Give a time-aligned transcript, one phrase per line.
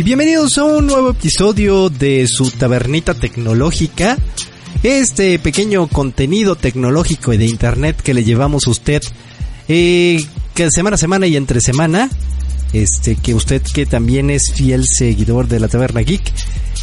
[0.00, 4.16] Y bienvenidos a un nuevo episodio de su tabernita tecnológica.
[4.82, 9.02] Este pequeño contenido tecnológico y de internet que le llevamos a usted
[9.68, 12.08] eh, que semana a semana y entre semana.
[12.72, 16.32] Este, que usted que también es fiel seguidor de la Taberna Geek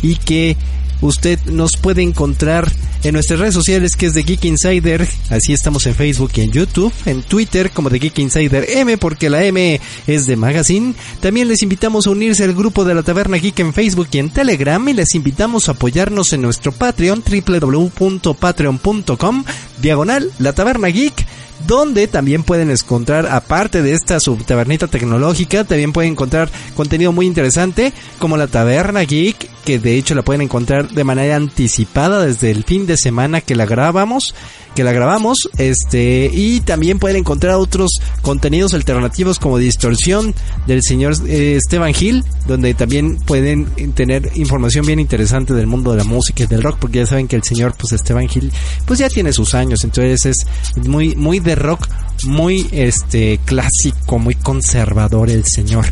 [0.04, 0.56] y que
[1.02, 2.72] usted nos puede encontrar
[3.04, 6.52] en nuestras redes sociales que es de Geek Insider, así estamos en Facebook y en
[6.52, 10.94] YouTube, en Twitter como de Geek Insider M porque la M es de Magazine.
[11.20, 14.30] También les invitamos a unirse al grupo de la Taberna Geek en Facebook y en
[14.30, 19.44] Telegram y les invitamos a apoyarnos en nuestro Patreon www.patreon.com
[19.82, 21.26] diagonal la Taberna Geek
[21.66, 27.94] donde también pueden encontrar, aparte de esta subtabernita tecnológica, también pueden encontrar contenido muy interesante,
[28.20, 32.64] como la Taberna Geek, que de hecho la pueden encontrar de manera anticipada desde el
[32.64, 34.36] fin de semana que la grabamos
[34.78, 40.36] que la grabamos, este, y también pueden encontrar otros contenidos alternativos como Distorsión
[40.68, 45.98] del señor eh, Esteban Gil, donde también pueden tener información bien interesante del mundo de
[45.98, 48.52] la música y del rock, porque ya saben que el señor, pues Esteban Gil,
[48.86, 51.88] pues ya tiene sus años, entonces es muy, muy de rock,
[52.26, 55.86] muy este clásico, muy conservador el señor.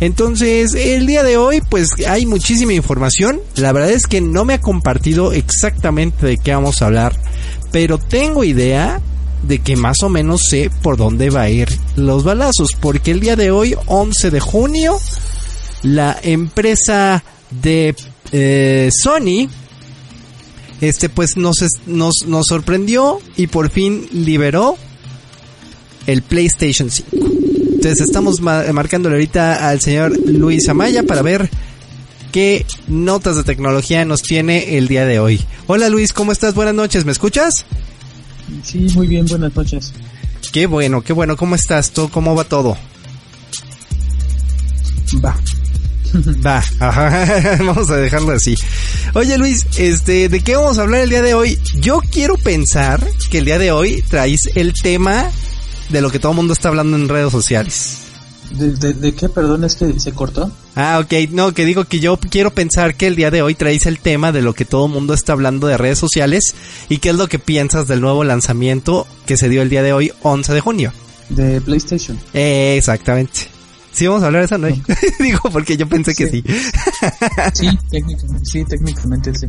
[0.00, 3.38] Entonces, el día de hoy, pues hay muchísima información.
[3.56, 7.14] La verdad es que no me ha compartido exactamente de qué vamos a hablar
[7.72, 9.00] pero tengo idea
[9.42, 13.20] de que más o menos sé por dónde va a ir los balazos, porque el
[13.20, 14.98] día de hoy, 11 de junio,
[15.82, 17.94] la empresa de
[18.32, 19.48] eh, Sony,
[20.80, 24.76] este pues nos, nos, nos sorprendió y por fin liberó
[26.06, 27.08] el PlayStation 5.
[27.80, 31.48] Entonces estamos marcándole ahorita al señor Luis Amaya para ver
[32.30, 35.44] qué notas de tecnología nos tiene el día de hoy.
[35.66, 36.54] Hola Luis, ¿cómo estás?
[36.54, 37.64] Buenas noches, ¿me escuchas?
[38.64, 39.92] Sí, muy bien, buenas noches.
[40.52, 41.90] Qué bueno, qué bueno, ¿cómo estás?
[41.92, 42.76] ¿Tú, ¿Cómo va todo?
[45.24, 45.36] Va.
[46.44, 46.60] Va,
[47.64, 48.56] vamos a dejarlo así.
[49.14, 51.56] Oye Luis, este, ¿de qué vamos a hablar el día de hoy?
[51.76, 55.30] Yo quiero pensar que el día de hoy traes el tema
[55.88, 57.99] de lo que todo el mundo está hablando en redes sociales.
[58.50, 59.28] ¿De, qué?
[59.28, 60.50] Perdón, es que se cortó.
[60.74, 61.30] Ah, ok.
[61.30, 64.32] No, que digo que yo quiero pensar que el día de hoy traes el tema
[64.32, 66.54] de lo que todo el mundo está hablando de redes sociales
[66.88, 69.92] y qué es lo que piensas del nuevo lanzamiento que se dio el día de
[69.92, 70.92] hoy, 11 de junio.
[71.28, 72.18] De PlayStation.
[72.32, 73.48] exactamente.
[73.92, 74.68] Sí, vamos a hablar de eso, ¿no?
[75.20, 76.44] Digo, porque yo pensé que sí.
[77.54, 79.46] sí, técnicamente, sí, técnicamente sí.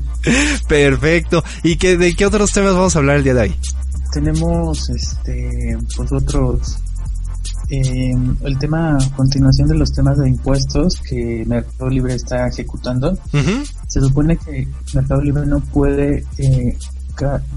[0.67, 1.43] Perfecto.
[1.63, 3.55] ¿Y qué, de qué otros temas vamos a hablar el día de hoy?
[4.11, 6.77] Tenemos, este, pues otros
[7.73, 13.17] eh, el tema, continuación de los temas de impuestos que Mercado Libre está ejecutando,
[13.87, 16.77] se supone que Mercado Libre no puede eh,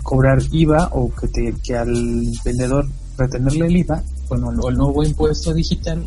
[0.05, 2.87] cobrar IVA o que, te, que al vendedor
[3.19, 6.07] retenerle el IVA, bueno, o el nuevo impuesto digital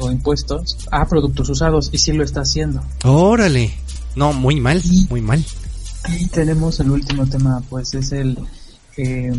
[0.00, 2.82] o, impuestos a productos usados y sí lo está haciendo.
[3.04, 3.72] Órale,
[4.16, 5.42] no, muy mal, muy mal.
[6.20, 8.38] Y tenemos el último tema, pues es el...
[8.98, 9.32] Eh,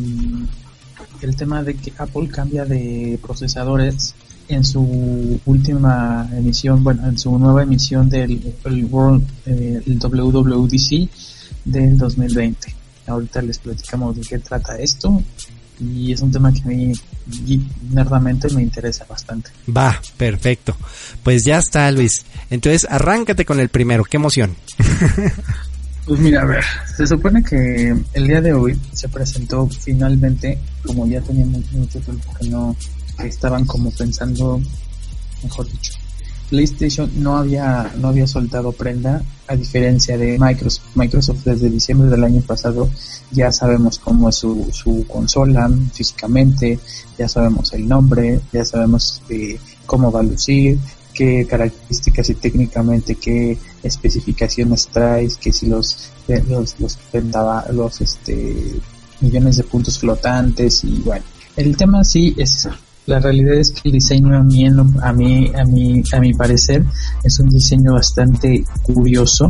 [1.21, 4.13] el tema de que Apple cambia de procesadores
[4.47, 8.53] en su última emisión, bueno, en su nueva emisión del
[8.89, 11.09] World, eh, el WWDC
[11.65, 12.73] del 2020.
[13.07, 15.21] Ahorita les platicamos de qué trata esto
[15.79, 16.91] y es un tema que a mí
[17.91, 19.51] nerdamente me interesa bastante.
[19.75, 20.75] Va, perfecto.
[21.23, 22.25] Pues ya está, Luis.
[22.49, 24.03] Entonces, arráncate con el primero.
[24.03, 24.55] Qué emoción.
[26.07, 26.63] Pues mira, a ver,
[26.95, 32.33] se supone que el día de hoy se presentó finalmente, como ya teníamos mucho tiempo
[32.39, 32.73] que no
[33.25, 34.61] estaban como pensando,
[35.43, 35.91] mejor dicho,
[36.49, 40.95] PlayStation no había no había soltado prenda a diferencia de Microsoft.
[40.95, 42.89] Microsoft desde diciembre del año pasado
[43.31, 46.79] ya sabemos cómo es su, su consola físicamente,
[47.17, 50.79] ya sabemos el nombre, ya sabemos eh, cómo va a lucir,
[51.13, 56.97] qué características y técnicamente qué especificaciones traes, que si los los los,
[57.71, 58.79] los este
[59.21, 61.25] millones de puntos flotantes y bueno,
[61.55, 62.67] el tema sí es
[63.07, 66.83] la realidad es que el diseño a mí, a mí, a mí, a mi parecer,
[67.23, 69.49] es un diseño bastante curioso.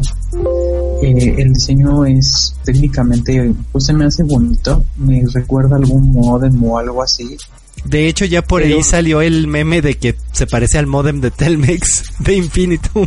[1.01, 6.77] Eh, el diseño es técnicamente, pues se me hace bonito, me recuerda algún modem o
[6.77, 7.37] algo así.
[7.85, 11.31] De hecho, ya por ahí salió el meme de que se parece al modem de
[11.31, 13.05] Telmex de Infinitum.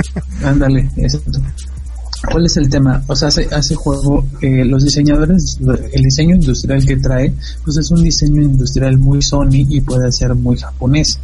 [0.44, 1.40] Ándale, exacto.
[2.30, 3.02] ¿Cuál es el tema?
[3.08, 5.58] O sea, hace, hace juego, eh, los diseñadores,
[5.92, 7.34] el diseño industrial que trae,
[7.64, 11.18] pues es un diseño industrial muy Sony y puede ser muy japonés.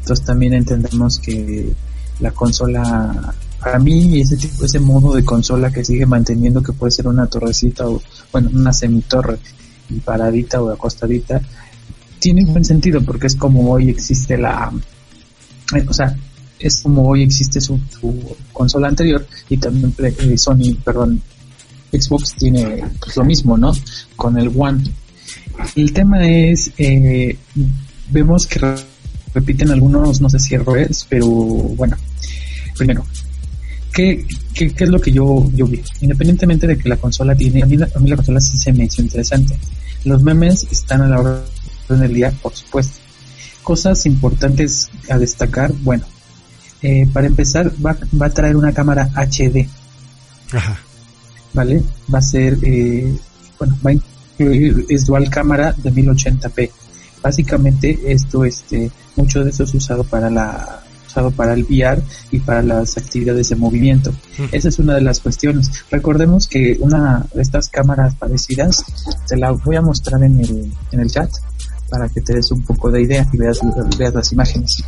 [0.00, 1.72] Entonces también entendemos que
[2.20, 6.90] la consola, para mí ese tipo, ese modo de consola que sigue manteniendo que puede
[6.90, 9.38] ser una torrecita o, bueno, una semitorre
[9.88, 11.40] y paradita o acostadita,
[12.18, 14.72] tiene buen sentido porque es como hoy existe la,
[15.76, 16.16] eh, o sea,
[16.58, 17.78] es como hoy existe su,
[18.52, 21.20] consola anterior y también eh, Sony, perdón,
[21.92, 23.72] Xbox tiene pues, lo mismo, ¿no?
[24.16, 24.82] Con el One.
[25.76, 27.36] El tema es, eh,
[28.10, 28.60] vemos que
[29.34, 31.96] repiten algunos, no sé si errores, pero bueno,
[32.76, 33.04] primero,
[33.92, 35.82] ¿qué, qué, es lo que yo, yo vi?
[36.00, 38.72] Independientemente de que la consola tiene, a mí la, a mí la consola sí se
[38.72, 39.56] me hizo interesante.
[40.04, 41.40] Los memes están a la hora
[41.88, 42.98] del día, por supuesto.
[43.62, 46.04] Cosas importantes a destacar, bueno,
[46.82, 49.68] eh, para empezar, va, va, a traer una cámara HD.
[50.52, 50.78] Ajá.
[51.52, 51.82] ¿Vale?
[52.12, 53.14] Va a ser, eh,
[53.58, 56.70] bueno, va a incluir, es dual cámara de 1080p.
[57.22, 60.81] Básicamente, esto, este, mucho de esto es usado para la,
[61.12, 64.12] usado para el VR y para las actividades de movimiento.
[64.50, 65.70] Esa es una de las cuestiones.
[65.90, 68.82] Recordemos que una de estas cámaras parecidas,
[69.28, 71.30] te la voy a mostrar en el, en el chat
[71.90, 73.60] para que te des un poco de idea y veas,
[73.98, 74.82] veas las imágenes.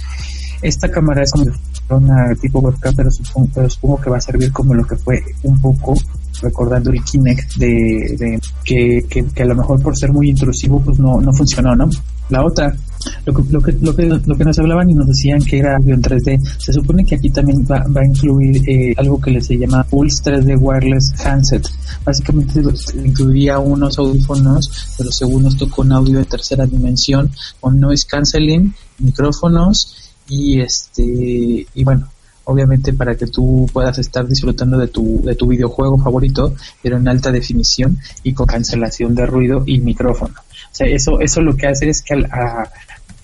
[0.63, 4.51] Esta cámara es como una tipo webcam, pero supongo, pero supongo que va a servir
[4.51, 5.95] como lo que fue un poco
[6.41, 11.21] recordando el Kinect de, que, que, a lo mejor por ser muy intrusivo pues no,
[11.21, 11.89] no funcionó, ¿no?
[12.31, 12.75] La otra,
[13.25, 13.63] lo que, lo
[13.95, 17.05] que, lo que, nos hablaban y nos decían que era audio en 3D, se supone
[17.05, 21.15] que aquí también va, va a incluir eh, algo que se llama Pulse 3D Wireless
[21.25, 21.67] Handset.
[22.05, 22.61] Básicamente
[23.05, 27.31] incluiría unos audífonos, pero según esto con audio de tercera dimensión,
[27.61, 32.09] con noise canceling, micrófonos y este y bueno
[32.45, 37.09] obviamente para que tú puedas estar disfrutando de tu de tu videojuego favorito pero en
[37.09, 41.67] alta definición y con cancelación de ruido y micrófono o sea eso eso lo que
[41.67, 42.15] hace es que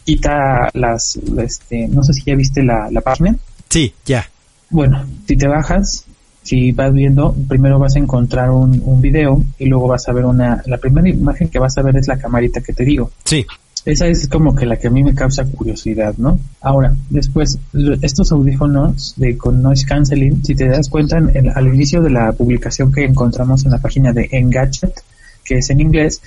[0.05, 3.37] quita las este no sé si ya viste la, la página
[3.69, 4.29] sí ya
[4.71, 6.05] bueno si te bajas
[6.43, 10.25] si vas viendo, primero vas a encontrar un, un video y luego vas a ver
[10.25, 13.11] una, la primera imagen que vas a ver es la camarita que te digo.
[13.25, 13.47] Sí.
[13.85, 16.39] Esa es como que la que a mí me causa curiosidad, ¿no?
[16.61, 17.59] Ahora, después,
[18.03, 21.17] estos audífonos de con noise canceling, si te das cuenta,
[21.55, 25.03] al inicio de la publicación que encontramos en la página de Engadget,
[25.45, 26.21] que es en inglés,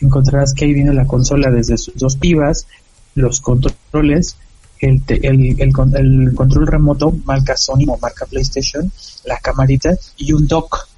[0.00, 2.66] encontrarás que ahí viene la consola desde sus dos pivas,
[3.14, 4.36] los controles,
[4.80, 8.90] el, el, el, el control remoto marca Sony o marca PlayStation,
[9.24, 10.88] la camarita y un dock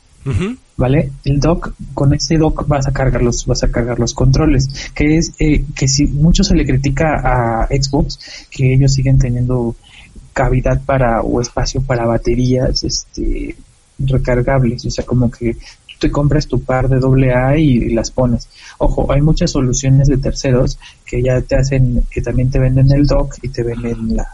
[0.76, 1.12] ¿vale?
[1.24, 5.16] El dock, con ese dock vas a cargar los, vas a cargar los controles, que
[5.16, 8.18] es eh, que si mucho se le critica a Xbox,
[8.50, 9.76] que ellos siguen teniendo
[10.32, 13.56] cavidad para o espacio para baterías, este,
[13.98, 15.56] recargables, o sea, como que
[15.98, 18.48] te compras tu par de AA y, las pones.
[18.78, 23.06] Ojo, hay muchas soluciones de terceros que ya te hacen, que también te venden el
[23.06, 24.26] dock y te venden la,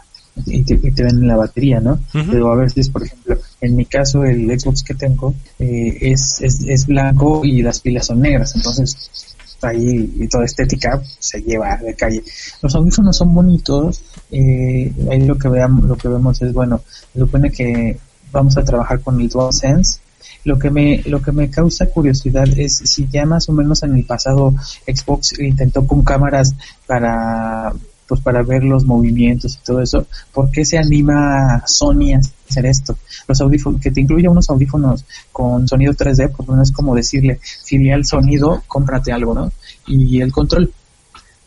[0.46, 1.98] y te, ven la batería, ¿no?
[2.12, 6.62] Pero a veces, por ejemplo, en mi caso el Xbox que tengo eh, es, es,
[6.66, 11.94] es, blanco y las pilas son negras, entonces ahí y toda estética se lleva de
[11.94, 12.22] calle.
[12.62, 16.80] Los audífonos son bonitos, eh, ahí lo que veamos, lo que vemos es bueno,
[17.12, 17.98] se supone que
[18.32, 20.00] vamos a trabajar con el DualSense,
[20.44, 23.96] lo que me lo que me causa curiosidad es si ya más o menos en
[23.96, 24.54] el pasado
[24.86, 26.54] Xbox intentó con cámaras
[26.86, 27.72] para
[28.12, 32.20] pues para ver los movimientos y todo eso, ¿por qué se anima Sony a
[32.50, 32.98] hacer esto?
[33.26, 37.40] Los audífonos, que te incluya unos audífonos con sonido 3D, pues no es como decirle,
[37.64, 39.50] filial sonido, cómprate algo, ¿no?
[39.86, 40.70] Y el control.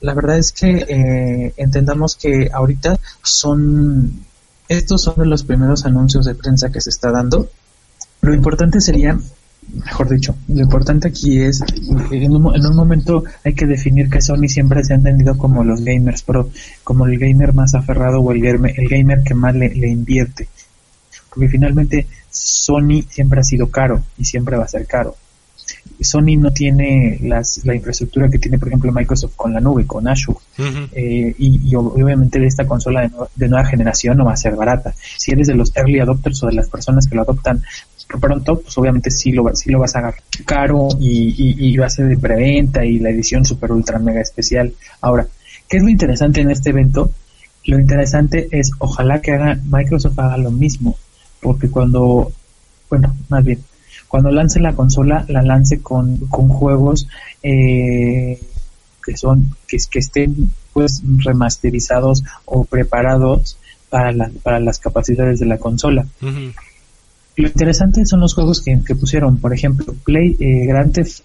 [0.02, 4.26] La verdad es que eh, entendamos que ahorita son,
[4.68, 7.48] estos son los primeros anuncios de prensa que se está dando.
[8.26, 9.18] Lo importante sería
[9.74, 11.62] mejor dicho, lo importante aquí es,
[12.12, 15.64] en un, en un, momento hay que definir que Sony siempre se ha entendido como
[15.64, 16.50] los gamers pro,
[16.84, 20.48] como el gamer más aferrado o el gamer, el gamer que más le, le invierte.
[21.30, 25.16] Porque finalmente Sony siempre ha sido caro y siempre va a ser caro.
[26.02, 30.08] Sony no tiene las, la infraestructura que tiene, por ejemplo, Microsoft con la nube, con
[30.08, 30.40] Azure.
[30.92, 34.94] Eh, y, obviamente esta consola de, nueva generación no va a ser barata.
[35.18, 37.62] Si eres de los early adopters o de las personas que lo adoptan
[38.20, 41.90] pronto, pues obviamente sí lo, sí lo vas a agarrar caro y, y va a
[41.90, 44.74] ser de preventa y la edición super ultra mega especial.
[45.02, 45.28] Ahora,
[45.68, 47.12] ¿qué es lo interesante en este evento?
[47.66, 50.96] Lo interesante es, ojalá que haga Microsoft haga lo mismo,
[51.42, 52.32] porque cuando,
[52.90, 53.60] bueno, más bien,
[54.08, 57.08] cuando lance la consola, la lance con, con juegos
[57.44, 58.40] eh,
[59.04, 63.58] que son, que, que estén pues remasterizados o preparados
[63.90, 66.06] para, la, para las capacidades de la consola.
[67.38, 71.22] Lo interesante son los juegos que, pusieron, por ejemplo, Play eh, Grand Theft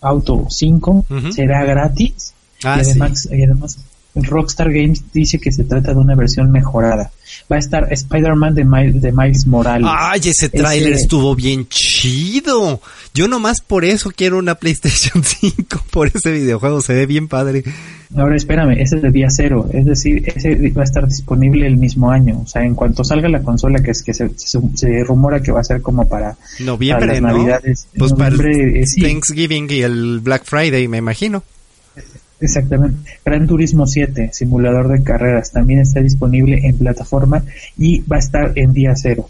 [0.00, 2.32] Auto 5 será gratis
[2.62, 3.78] ah, y, además, y además
[4.14, 7.10] Rockstar Games dice que se trata de una versión mejorada.
[7.50, 9.88] Va a estar Spider-Man de, Miles Morales.
[9.90, 12.80] Ay, ese tráiler estuvo bien chido.
[13.14, 17.64] Yo nomás por eso quiero una PlayStation 5, por ese videojuego, se ve bien padre.
[18.16, 21.76] Ahora espérame, ese es de día cero, es decir, ese va a estar disponible el
[21.76, 22.40] mismo año.
[22.42, 24.30] O sea, en cuanto salga la consola, que es que se,
[25.04, 27.86] rumora que va a ser como para noviembre, Navidades.
[27.96, 31.42] Pues para eh, Thanksgiving y el Black Friday, me imagino.
[32.40, 33.18] Exactamente.
[33.24, 37.42] Gran Turismo 7, simulador de carreras, también está disponible en plataforma
[37.76, 39.28] y va a estar en día cero.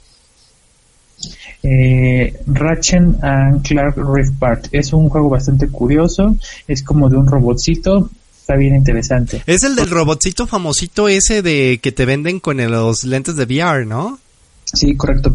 [1.62, 6.36] Eh, Ratchet and Clark Rift Part es un juego bastante curioso,
[6.68, 9.42] es como de un robotcito, está bien interesante.
[9.46, 13.86] Es el del robotcito famosito ese de que te venden con los lentes de VR,
[13.86, 14.18] ¿no?
[14.64, 15.34] Sí, correcto.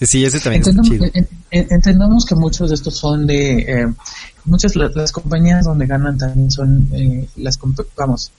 [0.00, 1.06] Sí, ese también está chido.
[1.50, 3.86] entendamos que muchos de estos son de eh,
[4.44, 7.58] muchas las, compañías donde ganan también son eh, las
[7.96, 8.30] vamos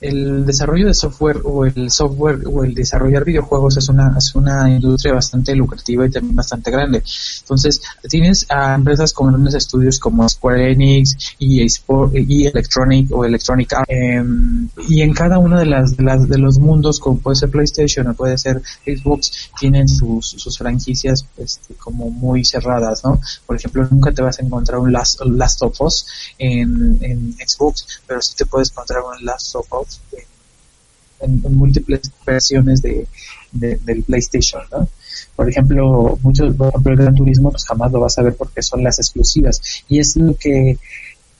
[0.00, 4.70] el desarrollo de software o el software o el desarrollar videojuegos es una es una
[4.70, 7.02] industria bastante lucrativa y también bastante grande.
[7.40, 13.72] Entonces, tienes a empresas con grandes estudios como Square Enix y y Electronic o Electronic
[13.74, 17.36] Arts, em, y en cada una de las, de las de los mundos como puede
[17.36, 23.20] ser PlayStation o puede ser Xbox tienen sus, sus franquicias este, como muy cerradas, ¿no?
[23.46, 26.06] Por ejemplo, nunca te vas a encontrar un Last, Last of Us
[26.38, 29.89] en, en Xbox, pero sí te puedes encontrar un Last of Us
[31.20, 33.06] en, múltiples versiones de,
[33.52, 34.88] del PlayStation, ¿no?
[35.36, 38.62] Por ejemplo, muchos, por ejemplo, el Gran Turismo, pues jamás lo vas a ver porque
[38.62, 39.60] son las exclusivas.
[39.88, 40.78] Y es lo que,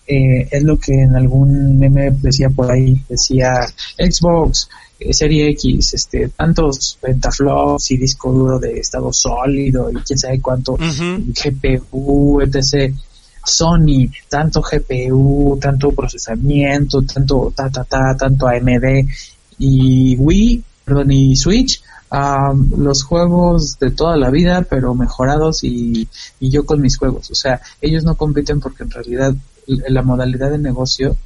[0.06, 3.66] eh, es lo que en algún meme decía por ahí, decía
[3.98, 10.18] Xbox, eh, Serie X, este, tantos pentaflops y disco duro de estado sólido y quién
[10.18, 12.94] sabe cuánto, GPU, etc.
[13.44, 19.06] Sony, tanto GPU, tanto procesamiento, tanto ta ta ta, tanto AMD
[19.58, 21.82] y Wii, perdón, y Switch,
[22.76, 26.08] los juegos de toda la vida, pero mejorados y,
[26.40, 27.30] y yo con mis juegos.
[27.30, 29.34] O sea, ellos no compiten porque en realidad
[29.66, 31.16] la modalidad de negocio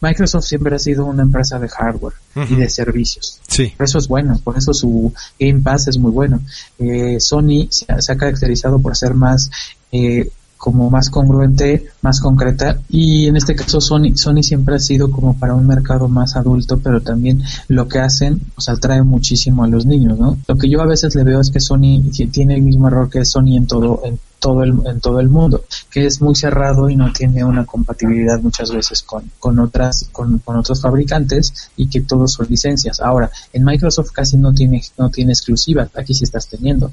[0.00, 2.14] Microsoft siempre ha sido una empresa de hardware
[2.48, 3.38] y de servicios.
[3.46, 3.72] Sí.
[3.76, 6.40] Por eso es bueno, por eso su Game Pass es muy bueno.
[6.78, 9.50] Eh, Sony se ha, caracterizado por ser más
[9.92, 10.30] eh,
[10.60, 15.32] como más congruente, más concreta y en este caso Sony, Sony siempre ha sido como
[15.32, 19.86] para un mercado más adulto, pero también lo que hacen pues atrae muchísimo a los
[19.86, 20.36] niños, ¿no?
[20.46, 23.24] Lo que yo a veces le veo es que Sony tiene el mismo error que
[23.24, 26.94] Sony en todo en todo el en todo el mundo, que es muy cerrado y
[26.94, 32.02] no tiene una compatibilidad muchas veces con con otras con, con otros fabricantes y que
[32.02, 33.00] todos son licencias.
[33.00, 36.92] Ahora, en Microsoft casi no tiene no tiene exclusiva, aquí sí estás teniendo.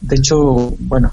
[0.00, 1.12] De hecho, bueno,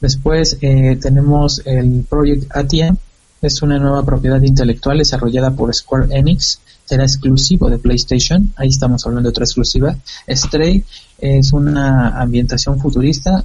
[0.00, 2.96] Después eh, tenemos el Project Atia,
[3.42, 9.04] es una nueva propiedad intelectual desarrollada por Square Enix, será exclusivo de PlayStation, ahí estamos
[9.06, 9.96] hablando de otra exclusiva.
[10.28, 10.84] Stray
[11.18, 13.44] es una ambientación futurista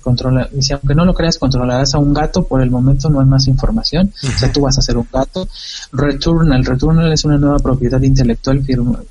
[0.00, 3.26] controla, dice, aunque no lo creas, controlarás a un gato, por el momento no hay
[3.26, 5.48] más información, o sea, tú vas a ser un gato.
[5.92, 8.62] Returnal, Returnal es una nueva propiedad intelectual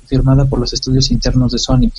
[0.06, 1.90] firmada por los estudios internos de Sony.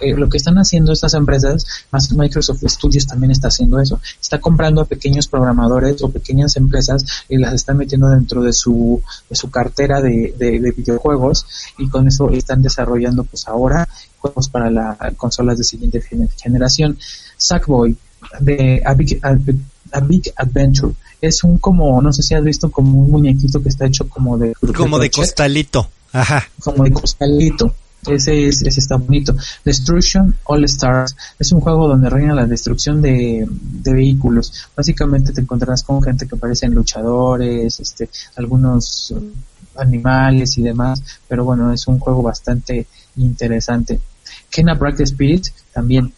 [0.00, 4.38] Eh, lo que están haciendo estas empresas, más Microsoft Studios también está haciendo eso, está
[4.38, 9.36] comprando a pequeños programadores o pequeñas empresas y las está metiendo dentro de su, de
[9.36, 11.46] su cartera de, de, videojuegos
[11.78, 16.00] y con eso están desarrollando pues ahora juegos para las consolas de siguiente
[16.36, 16.96] generación.
[17.36, 17.96] Sackboy
[18.40, 20.94] de A Big, A Big, Adventure.
[21.20, 24.38] Es un como, no sé si has visto como un muñequito que está hecho como
[24.38, 24.54] de...
[24.76, 25.88] Como de, costalito.
[26.12, 26.48] Ajá.
[26.60, 27.74] Como de costalito.
[28.06, 29.34] Ese, es, ese está bonito.
[29.64, 34.52] Destruction All Stars es un juego donde reina la destrucción de, de, vehículos.
[34.76, 39.14] Básicamente te encontrarás con gente que parecen luchadores, este, algunos
[39.76, 42.86] animales y demás, pero bueno, es un juego bastante
[43.16, 44.00] interesante.
[44.50, 46.12] Kena Bright Spirit también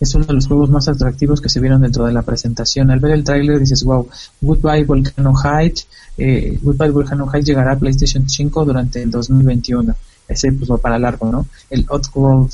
[0.00, 2.90] es uno de los juegos más atractivos que se vieron dentro de la presentación.
[2.90, 4.08] Al ver el tráiler dices, wow,
[4.40, 9.94] Goodbye Volcano Heights, eh, Goodbye Volcano Heights llegará a PlayStation 5 durante el 2021.
[10.26, 11.46] Ese pues va para largo, ¿no?
[11.68, 12.50] El Outworld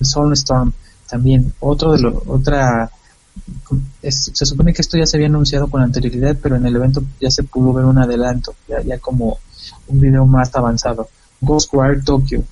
[0.00, 0.72] Soulstorm
[1.08, 2.90] también, otro de los, otra
[4.08, 7.30] se supone que esto ya se había anunciado con anterioridad, pero en el evento ya
[7.30, 9.38] se pudo ver un adelanto, ya, ya como
[9.88, 11.08] un video más avanzado.
[11.40, 12.42] Ghostwire Tokyo.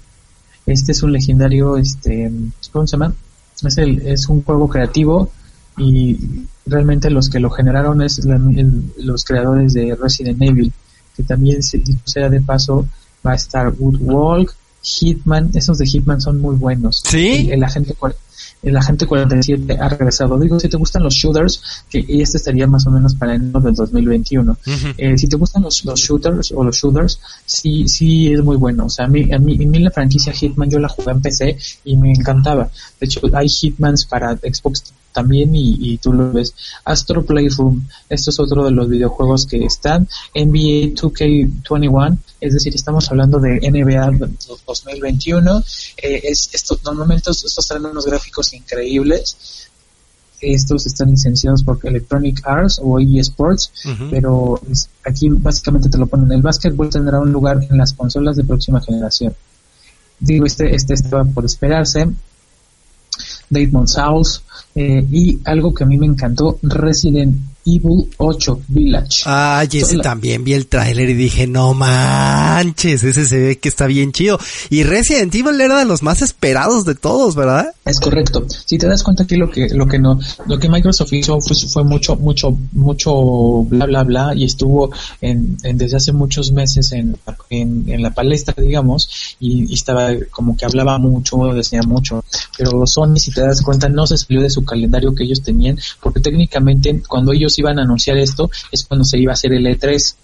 [0.67, 2.31] Este es un legendario, este,
[2.73, 3.15] ¿cómo se llama?
[3.65, 5.31] Es, el, es un juego creativo
[5.77, 6.19] y
[6.67, 8.21] realmente los que lo generaron es
[8.99, 10.73] los creadores de Resident Evil,
[11.17, 12.87] que también, sea de paso,
[13.27, 17.03] va a estar Woodwalk, Hitman, esos de Hitman son muy buenos.
[17.05, 17.49] Sí.
[17.51, 17.95] El, agente
[18.63, 20.39] el agente 47 ha regresado.
[20.39, 23.75] Digo, si te gustan los shooters, que este estaría más o menos para enero del
[23.75, 24.57] 2021.
[24.97, 28.87] eh, si te gustan los, los, shooters o los shooters, sí, sí es muy bueno.
[28.87, 31.21] O sea, a mí, a mí, a mí la franquicia Hitman yo la jugué en
[31.21, 32.71] PC y me encantaba.
[33.01, 36.55] De hecho, hay Hitmans para Xbox también y, y, tú lo ves.
[36.85, 40.09] Astro Playroom, esto es otro de los videojuegos que están.
[40.35, 44.11] NBA 2K21, es decir, estamos hablando de NBA
[44.67, 45.63] 2021.
[46.03, 49.69] Eh, es, esto, normalmente estos traen unos gráficos increíbles.
[50.41, 53.71] Estos están licenciados por Electronic Arts o EA Sports,
[54.11, 54.61] pero
[55.05, 56.33] aquí básicamente te lo ponen.
[56.33, 59.35] El básquetbol tendrá un lugar en las consolas de próxima generación.
[60.19, 62.09] Digo, este, este estaba por esperarse.
[63.53, 64.43] Damon Souls,
[64.75, 69.23] eh, y algo que a mí me encantó, Resident Evil 8 Village.
[69.27, 73.69] Ah, y ese también vi el tráiler y dije, no manches, ese se ve que
[73.69, 74.39] está bien chido.
[74.71, 77.73] Y Resident Evil era de los más esperados de todos, ¿verdad?
[77.85, 78.45] Es correcto.
[78.67, 81.57] Si te das cuenta aquí lo que, lo que no, lo que Microsoft hizo fue,
[81.69, 84.91] fue mucho, mucho, mucho bla bla bla y estuvo
[85.21, 87.17] en, en desde hace muchos meses en,
[87.51, 92.25] en, en la palestra, digamos, y, y, estaba como que hablaba mucho, decía mucho.
[92.57, 95.79] Pero Sony, si te das cuenta, no se salió de su calendario que ellos tenían,
[96.01, 99.67] porque técnicamente cuando ellos iban a anunciar esto es cuando se iba a hacer el
[99.67, 100.15] E3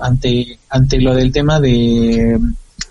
[0.00, 2.38] ante ante lo del tema de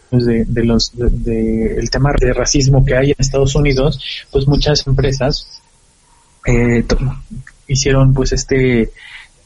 [0.09, 3.99] pues de, de, los de, el tema de racismo que hay en Estados Unidos
[4.31, 5.61] pues muchas empresas
[6.45, 6.85] eh,
[7.67, 8.91] hicieron pues este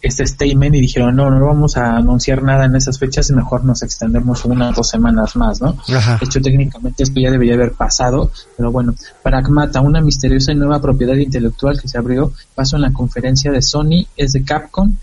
[0.01, 3.63] este statement y dijeron no, no vamos a anunciar nada en esas fechas y mejor
[3.63, 5.77] nos extendemos unas dos semanas más, ¿no?
[5.95, 6.17] Ajá.
[6.17, 10.81] De hecho, técnicamente esto ya debería haber pasado, pero bueno, Pragmata, una misteriosa y nueva
[10.81, 14.95] propiedad intelectual que se abrió, pasó en la conferencia de Sony, es de Capcom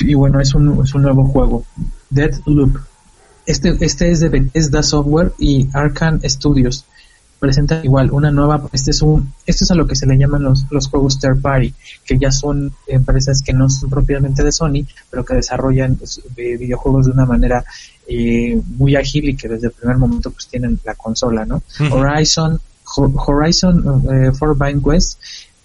[0.00, 1.64] y bueno, es un, es un nuevo juego,
[2.10, 2.78] Dead Loop.
[3.46, 6.84] Este, este es de Bethesda Software y Arcan Studios
[7.40, 10.42] presenta igual una nueva este es un esto es a lo que se le llaman
[10.42, 11.74] los, los juegos third party
[12.04, 17.06] que ya son empresas que no son propiamente de Sony pero que desarrollan pues, videojuegos
[17.06, 17.64] de una manera
[18.06, 21.60] eh, muy ágil y que desde el primer momento pues tienen la consola no uh
[21.84, 21.92] -huh.
[21.92, 22.60] Horizon
[22.96, 25.18] Horizon eh, Forbidden West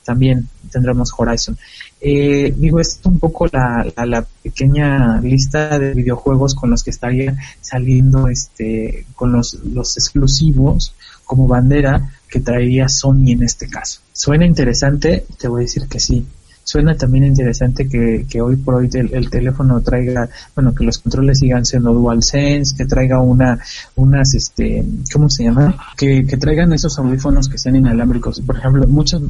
[0.05, 1.57] también tendremos Horizon.
[1.99, 6.83] Eh, digo, esto es un poco la, la, la, pequeña lista de videojuegos con los
[6.83, 10.93] que estaría saliendo este con los, los exclusivos
[11.25, 14.01] como bandera que traería Sony en este caso.
[14.13, 16.25] Suena interesante, te voy a decir que sí.
[16.63, 20.97] Suena también interesante que, que hoy por hoy el, el, teléfono traiga, bueno, que los
[20.97, 23.59] controles sigan siendo DualSense, que traiga una,
[23.95, 24.83] unas, este,
[25.13, 25.77] ¿cómo se llama?
[25.95, 28.41] Que, que traigan esos audífonos que sean inalámbricos.
[28.41, 29.21] Por ejemplo, muchos,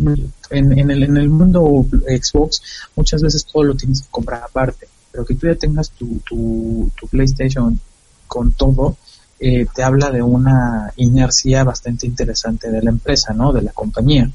[0.50, 2.62] en, en, el, en el mundo Xbox,
[2.96, 6.90] muchas veces todo lo tienes que comprar aparte, pero que tú ya tengas tu, tu,
[6.98, 7.78] tu PlayStation
[8.28, 8.96] con todo,
[9.48, 13.54] eh, te habla de una inercia bastante interesante de la empresa, ¿no?
[13.54, 14.28] De la compañía.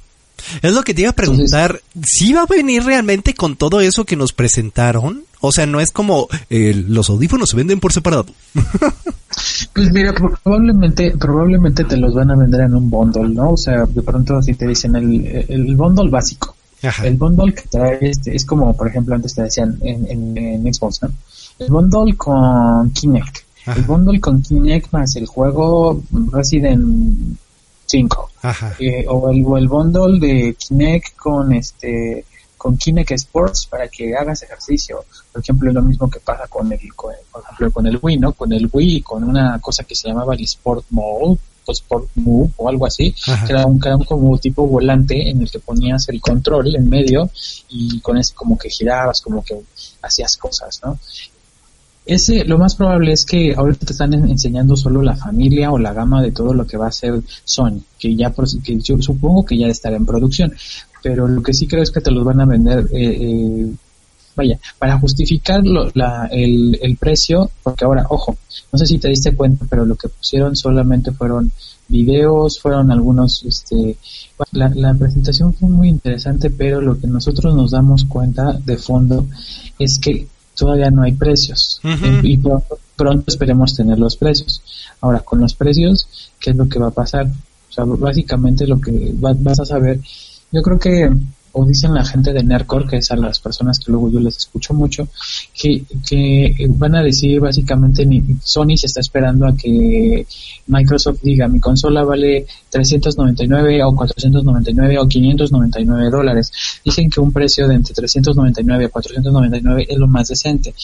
[0.62, 3.80] Es lo que te iba a preguntar, ¿si ¿sí va a venir realmente con todo
[3.80, 5.24] eso que nos presentaron?
[5.40, 8.26] O sea, no es como eh, los audífonos se venden por separado.
[9.74, 13.50] pues mira, probablemente probablemente te los van a vender en un bundle, ¿no?
[13.50, 16.54] O sea, de pronto así te dicen el, el bundle básico.
[16.84, 17.04] Ajá.
[17.04, 20.72] El bundle que trae este, es como, por ejemplo, antes te decían en, en, en
[20.72, 21.10] Xbox, ¿no?
[21.58, 23.49] El bundle con Kinect.
[23.66, 23.78] Ajá.
[23.78, 27.38] El bundle con Kinect más el juego Resident
[27.86, 28.30] 5.
[28.78, 32.24] Eh, o, el, o el bundle de Kinect con este
[32.56, 35.02] con Kinect Sports para que hagas ejercicio.
[35.32, 38.18] Por ejemplo, es lo mismo que pasa con el, con, por ejemplo, con el Wii,
[38.18, 38.32] ¿no?
[38.32, 42.50] Con el Wii con una cosa que se llamaba el Sport Mode o Sport Move
[42.58, 43.14] o algo así,
[43.46, 46.88] que era, un, era un como tipo volante en el que ponías el control en
[46.88, 47.30] medio
[47.70, 49.58] y con ese como que girabas, como que
[50.02, 50.98] hacías cosas, ¿no?
[52.06, 55.92] Ese lo más probable es que ahorita te están enseñando solo la familia o la
[55.92, 58.32] gama de todo lo que va a ser Sony, que ya
[58.64, 60.52] que yo supongo que ya estará en producción,
[61.02, 63.70] pero lo que sí creo es que te los van a vender eh, eh,
[64.34, 68.36] vaya, para justificar lo, la, el, el precio, porque ahora, ojo,
[68.72, 71.52] no sé si te diste cuenta, pero lo que pusieron solamente fueron
[71.88, 73.96] videos, fueron algunos, este,
[74.52, 79.26] la, la presentación fue muy interesante, pero lo que nosotros nos damos cuenta de fondo
[79.78, 80.26] es que
[80.60, 81.80] todavía no hay precios
[82.22, 84.62] y pronto, pronto, esperemos tener los precios.
[85.00, 86.06] Ahora, con los precios,
[86.38, 87.26] ¿qué es lo que va a pasar?
[87.26, 90.00] O sea, básicamente lo que vas a saber,
[90.52, 91.10] yo creo que
[91.52, 94.36] o dicen la gente de Nercor, que es a las personas que luego yo les
[94.36, 95.08] escucho mucho,
[95.54, 98.06] que, que van a decir básicamente
[98.42, 100.26] Sony se está esperando a que
[100.66, 106.52] Microsoft diga mi consola vale 399 o 499 o 599 dólares.
[106.84, 110.74] Dicen que un precio de entre 399 a 499 es lo más decente.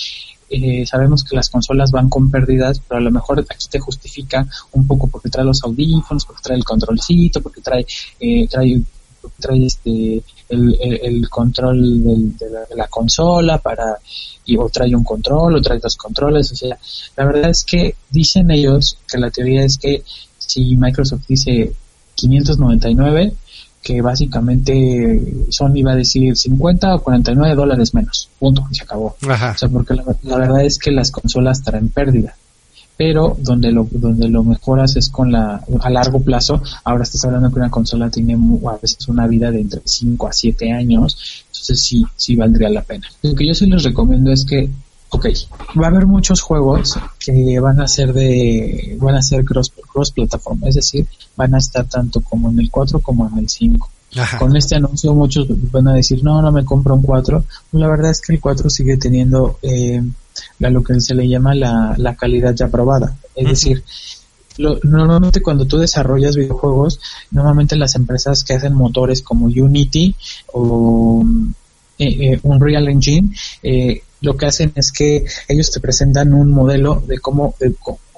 [0.49, 4.47] Eh, sabemos que las consolas van con pérdidas, pero a lo mejor aquí te justifica
[4.73, 7.85] un poco porque trae los audífonos, porque trae el controlcito, porque trae,
[8.21, 8.81] eh, trae,
[9.39, 13.99] trae este, el, el, control del, de, la, consola para
[14.45, 16.79] y o trae un control o trae dos controles o sea
[17.17, 20.03] la verdad es que dicen ellos que la teoría es que
[20.39, 21.73] si Microsoft dice
[22.15, 23.33] 599
[23.83, 29.15] que básicamente Sony va a decir 50 o 49 dólares menos punto y se acabó.
[29.23, 32.35] O sea porque la verdad es que las consolas traen pérdida
[32.97, 36.63] pero donde lo donde lo mejoras es con la a largo plazo.
[36.85, 40.33] Ahora estás hablando que una consola tiene a veces una vida de entre 5 a
[40.33, 43.07] 7 años entonces sí sí valdría la pena.
[43.23, 44.71] Lo que yo sí les recomiendo es que
[45.11, 45.27] ok
[45.81, 50.11] va a haber muchos juegos que van a ser de van a ser cross cross
[50.11, 51.07] plataforma es decir
[51.37, 53.89] van a estar tanto como en el 4 como en el 5
[54.39, 57.45] Con este anuncio muchos van a decir, no, no me compro un 4.
[57.73, 60.03] La verdad es que el 4 sigue teniendo eh,
[60.63, 63.17] a lo que se le llama la, la calidad ya probada.
[63.35, 63.83] Es decir,
[64.59, 70.15] normalmente cuando tú desarrollas videojuegos, normalmente las empresas que hacen motores como Unity
[70.53, 71.25] o
[71.99, 73.31] eh, eh, Unreal Engine,
[73.63, 77.55] eh, lo que hacen es que ellos te presentan un modelo de cómo,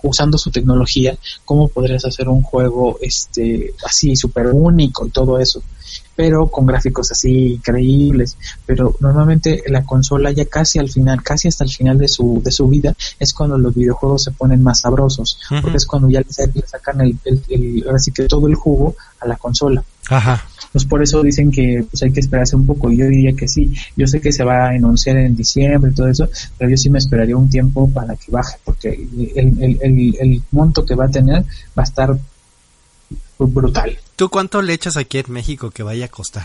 [0.03, 5.63] usando su tecnología, cómo podrías hacer un juego este así súper único y todo eso
[6.19, 8.37] pero con gráficos así increíbles.
[8.67, 12.51] Pero normalmente la consola ya casi al final, casi hasta el final de su, de
[12.51, 16.67] su vida, es cuando los videojuegos se ponen más sabrosos, porque es cuando ya le
[16.67, 19.85] sacan el, el, ahora sí que todo el jugo a la consola.
[20.09, 20.45] Ajá.
[20.73, 22.91] Pues por eso dicen que pues hay que esperarse un poco.
[22.91, 23.73] Yo diría que sí.
[23.97, 26.29] Yo sé que se va a anunciar en diciembre y todo eso,
[26.59, 28.89] pero yo sí me esperaría un tiempo para que baje, porque
[29.37, 31.45] el, el, el, el monto que va a tener
[31.79, 32.19] va a estar
[33.39, 33.97] brutal.
[34.19, 36.45] ¿Tú cuánto le echas aquí en México que vaya a costar?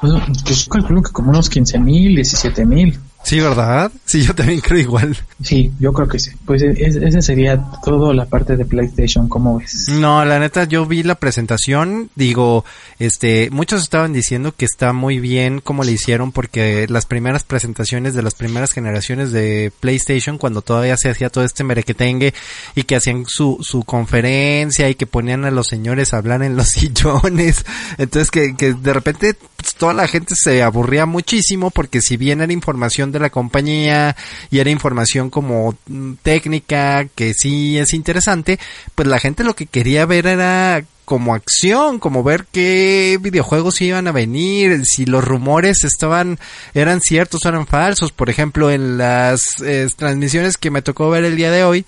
[0.00, 2.96] Bueno, yo calculo que como unos 15 mil, 17 mil.
[3.22, 3.92] Sí, ¿verdad?
[4.06, 5.16] Sí, yo también creo igual.
[5.42, 6.30] Sí, yo creo que sí.
[6.46, 9.88] Pues esa sería toda la parte de PlayStation, ¿cómo ves?
[9.88, 12.64] No, la neta, yo vi la presentación, digo,
[12.98, 18.14] este, muchos estaban diciendo que está muy bien como le hicieron porque las primeras presentaciones
[18.14, 22.34] de las primeras generaciones de PlayStation, cuando todavía se hacía todo este merequetengue
[22.74, 26.56] y que hacían su, su conferencia y que ponían a los señores a hablar en
[26.56, 27.64] los sillones,
[27.98, 32.40] entonces que, que de repente pues, toda la gente se aburría muchísimo porque si bien
[32.40, 34.16] era información de la compañía
[34.50, 38.58] y era información como mm, técnica que sí es interesante,
[38.94, 44.06] pues la gente lo que quería ver era como acción, como ver qué videojuegos iban
[44.06, 46.38] a venir, si los rumores estaban,
[46.72, 48.12] eran ciertos o eran falsos.
[48.12, 51.84] Por ejemplo, en las eh, transmisiones que me tocó ver el día de hoy,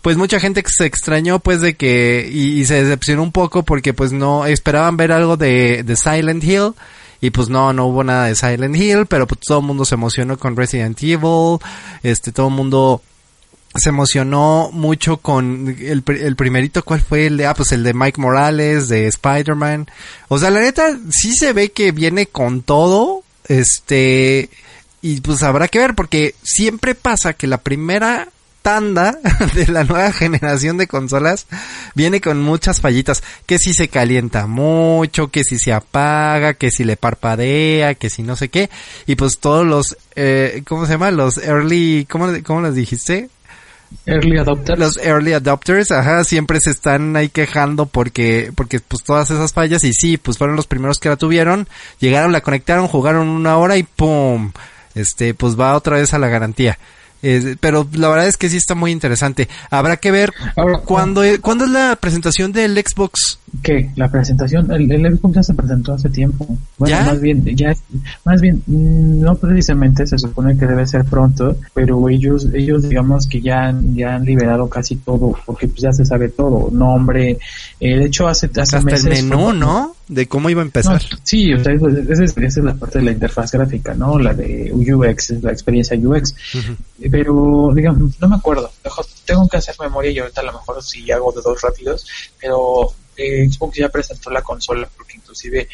[0.00, 4.12] pues mucha gente se extrañó pues de que, y, se decepcionó un poco porque pues
[4.12, 6.72] no esperaban ver algo de Silent Hill
[7.22, 9.94] y pues no, no hubo nada de Silent Hill, pero pues todo el mundo se
[9.94, 11.58] emocionó con Resident Evil,
[12.02, 13.00] este, todo el mundo
[13.76, 17.26] se emocionó mucho con el, primerito, ¿cuál fue?
[17.26, 19.88] El de, ah, pues el de Mike Morales, de Spider-Man.
[20.28, 24.50] O sea, la neta, sí se ve que viene con todo, este,
[25.00, 28.28] y pues habrá que ver, porque siempre pasa que la primera
[28.62, 29.18] tanda
[29.54, 31.46] de la nueva generación de consolas
[31.94, 36.84] viene con muchas fallitas, que si se calienta mucho, que si se apaga, que si
[36.84, 38.70] le parpadea, que si no sé qué,
[39.06, 41.10] y pues todos los, eh, ¿cómo se llama?
[41.10, 43.28] Los early, ¿cómo, cómo los dijiste?
[44.06, 44.78] Early adopters.
[44.78, 49.84] Los early adopters, ajá, siempre se están ahí quejando porque, porque pues todas esas fallas
[49.84, 53.76] y sí, pues fueron los primeros que la tuvieron, llegaron, la conectaron, jugaron una hora
[53.76, 54.52] y pum,
[54.94, 56.78] este, pues va otra vez a la garantía
[57.60, 59.48] pero la verdad es que sí está muy interesante.
[59.70, 60.32] Habrá que ver
[60.84, 63.38] cuándo, es, cuándo es la presentación del Xbox.
[63.62, 63.90] ¿Qué?
[63.96, 66.46] La presentación, el, Xbox ya se presentó hace tiempo.
[66.78, 67.74] Bueno, más bien, ya,
[68.24, 73.26] más bien, mm, no precisamente se supone que debe ser pronto, pero ellos, ellos digamos
[73.26, 77.38] que ya, ya han liberado casi todo, porque pues ya se sabe todo, nombre,
[77.78, 79.94] el hecho hace, hace Hasta el menú, ¿no?
[80.12, 81.02] De cómo iba a empezar.
[81.22, 84.18] sí, o sea, esa, es la parte de la interfaz gráfica, ¿no?
[84.18, 86.34] La de UX, la experiencia UX.
[87.10, 88.70] Pero, digamos, no me acuerdo.
[89.24, 92.06] tengo que hacer memoria y ahorita a lo mejor sí hago de dos rápidos,
[92.40, 95.68] pero eh, Xbox ya presentó la consola porque inclusive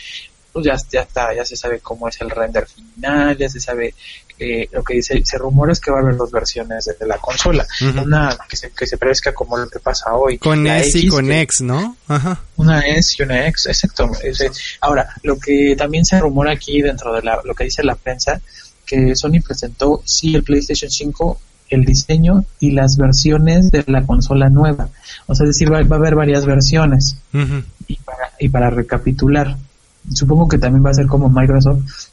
[0.52, 3.94] pues ya, ya está, ya se sabe cómo es el render final, ya se sabe
[4.38, 7.18] eh, lo que dice, se rumora es que va a haber dos versiones de, la
[7.18, 7.66] consola,
[8.02, 10.38] una que se, que se parezca como lo que pasa hoy.
[10.38, 11.96] Con S y con X, ¿no?
[12.06, 12.40] Ajá.
[12.56, 14.10] Una S y una X, exacto.
[14.80, 18.40] ahora, lo que también se rumora aquí dentro de la, lo que dice la prensa,
[18.86, 24.48] que Sony presentó sí el PlayStation 5 el diseño y las versiones de la consola
[24.48, 24.88] nueva.
[25.26, 27.16] O sea, es decir, va, a haber varias versiones.
[27.86, 29.56] y, para, y para recapitular,
[30.12, 32.07] supongo que también va a ser como Microsoft,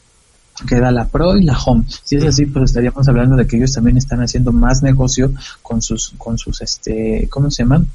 [0.66, 1.84] que da la Pro y la Home.
[2.04, 5.82] Si es así, pues estaríamos hablando de que ellos también están haciendo más negocio con
[5.82, 7.88] sus, con sus, este, ¿cómo se llaman?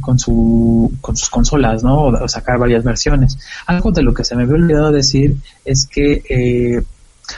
[0.00, 2.06] con su con sus consolas, ¿no?
[2.06, 3.38] O, sacar varias versiones.
[3.66, 6.82] Algo de lo que se me había olvidado decir es que eh,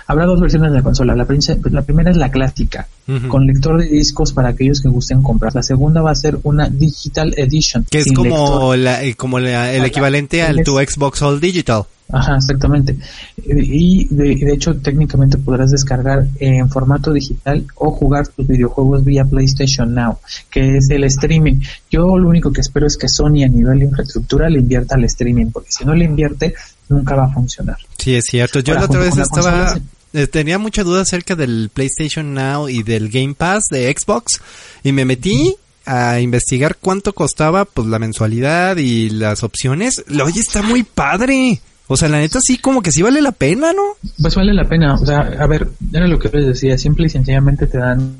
[0.07, 1.15] Habrá dos versiones de la consola.
[1.15, 1.27] La,
[1.71, 2.89] la primera es la clásica,
[3.29, 5.55] con lector de discos para aquellos que gusten comprar.
[5.55, 7.85] La segunda va a ser una Digital Edition.
[7.91, 11.85] Que es como, la, eh, como el equivalente al tu Xbox All Digital.
[12.11, 12.97] Ajá, exactamente.
[13.37, 19.27] Y de, de, hecho, técnicamente podrás descargar en formato digital o jugar tus videojuegos vía
[19.27, 20.19] PlayStation Now,
[20.51, 21.61] que es el streaming.
[21.91, 25.05] Yo lo único que espero es que Sony a nivel de infraestructura le invierta al
[25.05, 26.55] streaming, porque si no le invierte,
[26.89, 27.77] nunca va a funcionar.
[27.99, 28.61] Sí, es cierto.
[28.61, 29.79] Yo la otra vez estaba...
[30.15, 34.41] Eh, tenía mucha duda acerca del PlayStation Now y del Game Pass de Xbox
[34.83, 40.03] y me metí a investigar cuánto costaba pues la mensualidad y las opciones.
[40.23, 41.61] Oye, está muy padre.
[41.89, 43.83] O sea, la neta sí como que sí vale la pena, ¿no?
[44.21, 44.95] Pues vale la pena.
[44.95, 48.17] O sea, a ver, era lo que les decía, simple y sencillamente te dan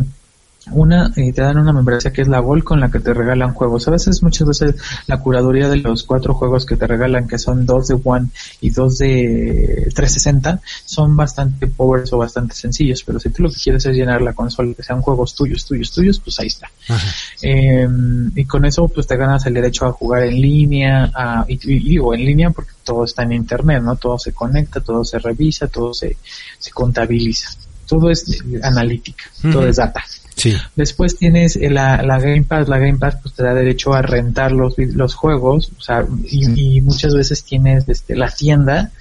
[0.73, 3.55] una eh, te dan una membresía que es la Gold con la que te regalan
[3.55, 3.89] juegos.
[3.89, 4.75] A veces, muchas veces,
[5.07, 8.29] la curaduría de los cuatro juegos que te regalan, que son dos de One
[8.61, 13.03] y dos de 360, son bastante pobres o bastante sencillos.
[13.05, 15.91] Pero si tú lo que quieres es llenar la consola, que sean juegos tuyos, tuyos,
[15.93, 16.69] tuyos, pues ahí está.
[17.43, 17.89] Eh,
[18.35, 22.15] y con eso, pues te ganas el derecho a jugar en línea, a, y, digo
[22.15, 23.97] en línea porque todo está en internet, ¿no?
[23.97, 26.17] Todo se conecta, todo se revisa, todo se,
[26.59, 27.51] se contabiliza.
[27.87, 30.05] Todo es analítica, todo es data.
[30.77, 34.53] Después tienes la, la Game Pass, la Game Pass pues te da derecho a rentar
[34.53, 38.93] los, los juegos, o sea, y, muchas veces tienes este, la tienda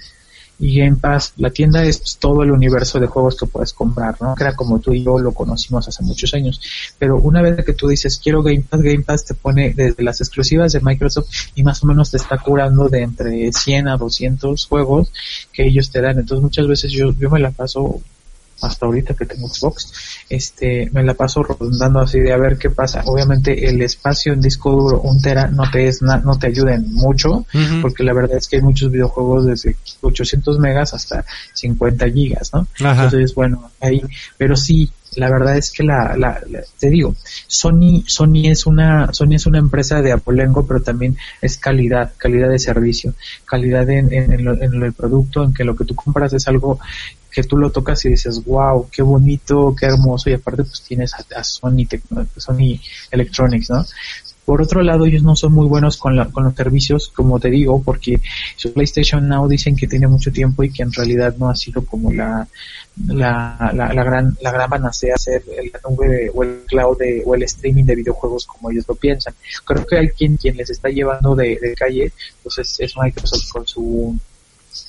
[0.60, 4.16] y Game Pass, la tienda es pues, todo el universo de juegos que puedes comprar,
[4.20, 4.34] ¿no?
[4.34, 6.60] Que era como tú y yo lo conocimos hace muchos años.
[6.98, 10.20] Pero una vez que tú dices quiero Game Pass, Game Pass te pone desde las
[10.20, 14.66] exclusivas de Microsoft y más o menos te está curando de entre 100 a 200
[14.66, 15.12] juegos
[15.52, 16.18] que ellos te dan.
[16.18, 18.00] Entonces muchas veces yo, yo me la paso
[18.62, 19.92] hasta ahorita que tengo Xbox,
[20.28, 23.02] este, me la paso rondando así de a ver qué pasa.
[23.06, 27.46] Obviamente el espacio en disco duro, un tera, no te es no te ayuden mucho,
[27.82, 32.66] porque la verdad es que hay muchos videojuegos desde 800 megas hasta 50 gigas, ¿no?
[32.78, 34.02] Entonces, bueno, ahí,
[34.36, 36.40] pero sí, la verdad es que la, la,
[36.78, 37.14] te digo,
[37.46, 42.48] Sony, Sony es una, Sony es una empresa de Apolengo, pero también es calidad, calidad
[42.48, 46.46] de servicio, calidad en, en, en, el producto, en que lo que tú compras es
[46.48, 46.78] algo
[47.30, 51.12] que tú lo tocas y dices, wow, qué bonito, qué hermoso, y aparte pues tienes
[51.14, 51.86] a, Sony,
[52.36, 53.84] Sony Electronics, ¿no?
[54.44, 57.82] Por otro lado, ellos no son muy buenos con, con los servicios, como te digo,
[57.82, 58.18] porque
[58.56, 61.84] su PlayStation Now dicen que tiene mucho tiempo y que en realidad no ha sido
[61.84, 62.48] como la,
[63.08, 67.84] la, la, gran, la gran panacea hacer la nube o el cloud o el streaming
[67.84, 69.34] de videojuegos como ellos lo piensan.
[69.66, 72.10] Creo que hay quien, quien les está llevando de, de calle,
[72.42, 74.16] pues es, es Microsoft con su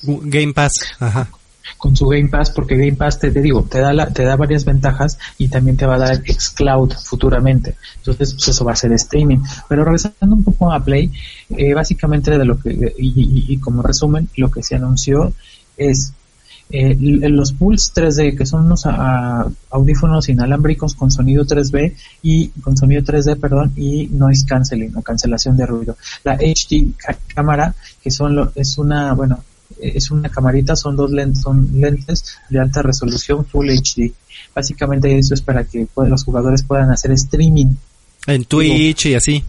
[0.02, 0.72] Game Pass.
[1.00, 1.28] Ajá
[1.78, 4.64] con su Game Pass, porque Game Pass te, digo, te da la, te da varias
[4.64, 7.76] ventajas y también te va a dar xCloud futuramente.
[7.96, 9.38] Entonces, pues eso va a ser streaming.
[9.68, 11.10] Pero regresando un poco a Play,
[11.50, 15.32] eh, básicamente de lo que, y, como resumen, lo que se anunció
[15.76, 16.12] es
[16.72, 18.84] eh, los Pulse 3D, que son unos
[19.70, 25.56] audífonos inalámbricos con sonido 3D y con sonido 3D, perdón, y noise canceling o cancelación
[25.56, 25.96] de ruido.
[26.22, 26.92] La HD
[27.34, 29.42] cámara, que son lo, es una, bueno,
[29.82, 34.12] es una camarita, son dos lentes, son lentes de alta resolución Full HD.
[34.54, 37.74] Básicamente eso es para que los jugadores puedan hacer streaming.
[38.26, 39.44] En Twitch y así.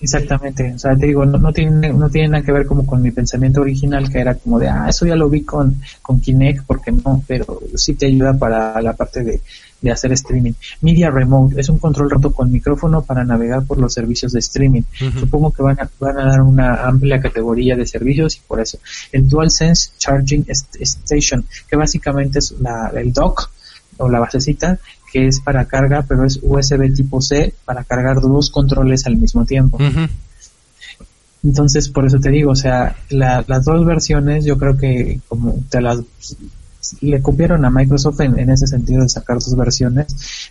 [0.00, 3.10] Exactamente, o sea, te digo, no, tiene, no tiene nada que ver como con mi
[3.10, 6.92] pensamiento original, que era como de, ah, eso ya lo vi con, con Kinect, porque
[6.92, 9.40] no, pero sí te ayuda para la parte de,
[9.80, 10.52] de hacer streaming.
[10.80, 14.82] Media Remote es un control roto con micrófono para navegar por los servicios de streaming.
[15.18, 18.78] Supongo que van a, van a dar una amplia categoría de servicios y por eso.
[19.12, 23.50] El DualSense Charging Station, que básicamente es la, el dock
[23.98, 24.78] o la basecita
[25.12, 29.44] que es para carga, pero es USB tipo C para cargar dos controles al mismo
[29.44, 29.78] tiempo.
[31.42, 35.80] Entonces, por eso te digo, o sea, las dos versiones yo creo que como te
[35.80, 36.00] las
[37.00, 40.06] le copiaron a Microsoft en, ese sentido de sacar dos versiones,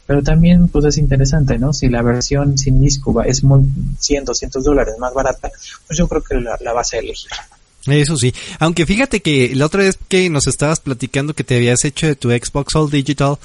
[0.06, 1.74] pero también pues es interesante, ¿no?
[1.74, 3.64] Si la versión sin disco es muy
[4.00, 5.50] 100, 200 dólares más barata,
[5.88, 7.32] pues yo creo que la, la vas a elegir.
[7.86, 11.86] Eso sí, aunque fíjate que la otra vez que nos estabas platicando que te habías
[11.86, 13.38] hecho de tu Xbox All Digital,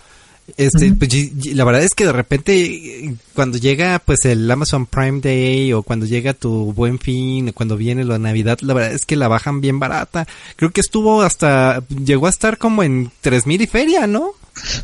[0.57, 5.73] este, pues, la verdad es que de repente cuando llega pues el Amazon Prime Day
[5.73, 9.17] o cuando llega tu Buen Fin o cuando viene la Navidad, la verdad es que
[9.17, 10.27] la bajan bien barata.
[10.57, 14.33] Creo que estuvo hasta llegó a estar como en tres mil y feria, ¿no?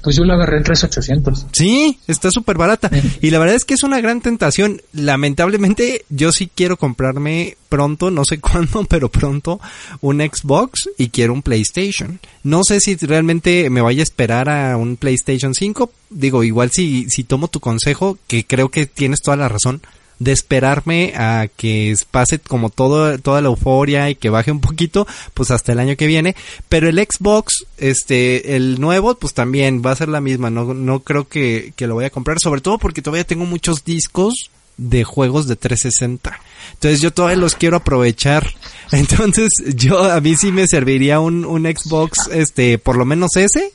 [0.03, 1.47] Pues yo lo agarré en 3800.
[1.53, 2.91] Sí, está súper barata.
[3.21, 4.81] Y la verdad es que es una gran tentación.
[4.93, 9.61] Lamentablemente, yo sí quiero comprarme pronto, no sé cuándo, pero pronto,
[10.01, 12.19] un Xbox y quiero un PlayStation.
[12.43, 15.91] No sé si realmente me vaya a esperar a un PlayStation 5.
[16.11, 19.83] Digo, igual si, si tomo tu consejo, que creo que tienes toda la razón
[20.19, 25.07] de esperarme a que pase como todo, toda la euforia y que baje un poquito,
[25.35, 26.35] pues hasta el año que viene.
[26.69, 30.51] Pero el Xbox, este, el nuevo, pues también va a ser la misma.
[30.51, 33.85] No, no creo que, que lo voy a comprar, sobre todo porque todavía tengo muchos
[33.85, 36.41] discos de juegos de 360.
[36.75, 38.55] Entonces yo todavía los quiero aprovechar.
[38.93, 43.73] Entonces yo, a mí sí me serviría un, un Xbox, este, por lo menos ese,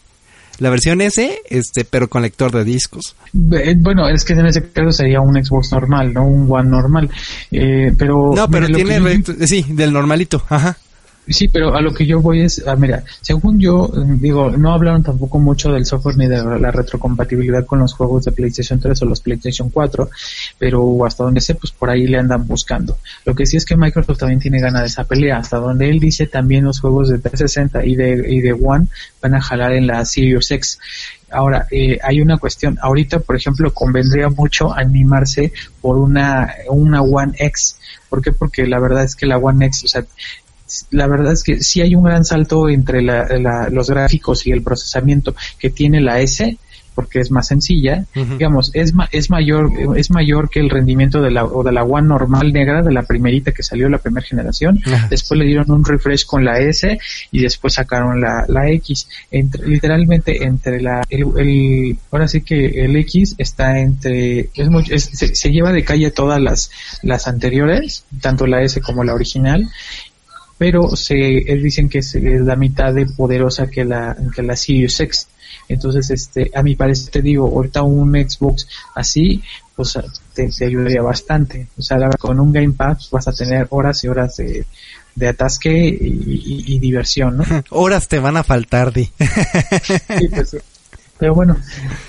[0.59, 3.15] la versión S, este, pero con lector de discos.
[3.53, 7.09] Eh, bueno, es que en ese caso sería un Xbox normal, no un One normal.
[7.51, 10.77] Eh, pero no, pero tiene, sí, del normalito, ajá.
[11.27, 15.03] Sí, pero a lo que yo voy es, ah, mira, según yo, digo, no hablaron
[15.03, 19.05] tampoco mucho del software ni de la retrocompatibilidad con los juegos de PlayStation 3 o
[19.05, 20.09] los PlayStation 4,
[20.59, 22.97] pero hasta donde sé, pues por ahí le andan buscando.
[23.25, 25.99] Lo que sí es que Microsoft también tiene ganas de esa pelea, hasta donde él
[25.99, 28.87] dice también los juegos de 360 y de, y de One
[29.21, 30.79] van a jalar en la Series X.
[31.33, 32.77] Ahora, eh, hay una cuestión.
[32.81, 37.79] Ahorita, por ejemplo, convendría mucho animarse por una, una One X.
[38.07, 38.31] ¿Por qué?
[38.31, 40.05] Porque la verdad es que la One X, o sea,
[40.91, 45.35] la verdad es que sí hay un gran salto entre los gráficos y el procesamiento
[45.59, 46.57] que tiene la S
[46.95, 51.45] porque es más sencilla, digamos, es, es mayor es mayor que el rendimiento de la
[51.45, 55.39] o de la One normal negra de la primerita que salió la primera generación, después
[55.39, 56.97] le dieron un refresh con la S
[57.31, 62.95] y después sacaron la, la X, entre, literalmente entre la el, ahora sí que el
[62.97, 66.69] X está entre es, se, lleva de calle todas las
[67.01, 69.67] las anteriores, tanto la S como la original
[70.57, 75.27] pero se dicen que es, la mitad de poderosa que la que la Series X.
[75.69, 79.41] Entonces, este, a mi parecer te digo, ahorita un Xbox así,
[79.75, 79.97] pues
[80.33, 81.67] te, ayudaría bastante.
[81.77, 84.65] O sea, con un Game Pass vas a tener horas y horas de,
[85.15, 87.43] de atasque y, diversión, ¿no?
[87.69, 89.09] Horas te van a faltar, Di.
[89.17, 90.57] Pues,
[91.17, 91.57] pero bueno,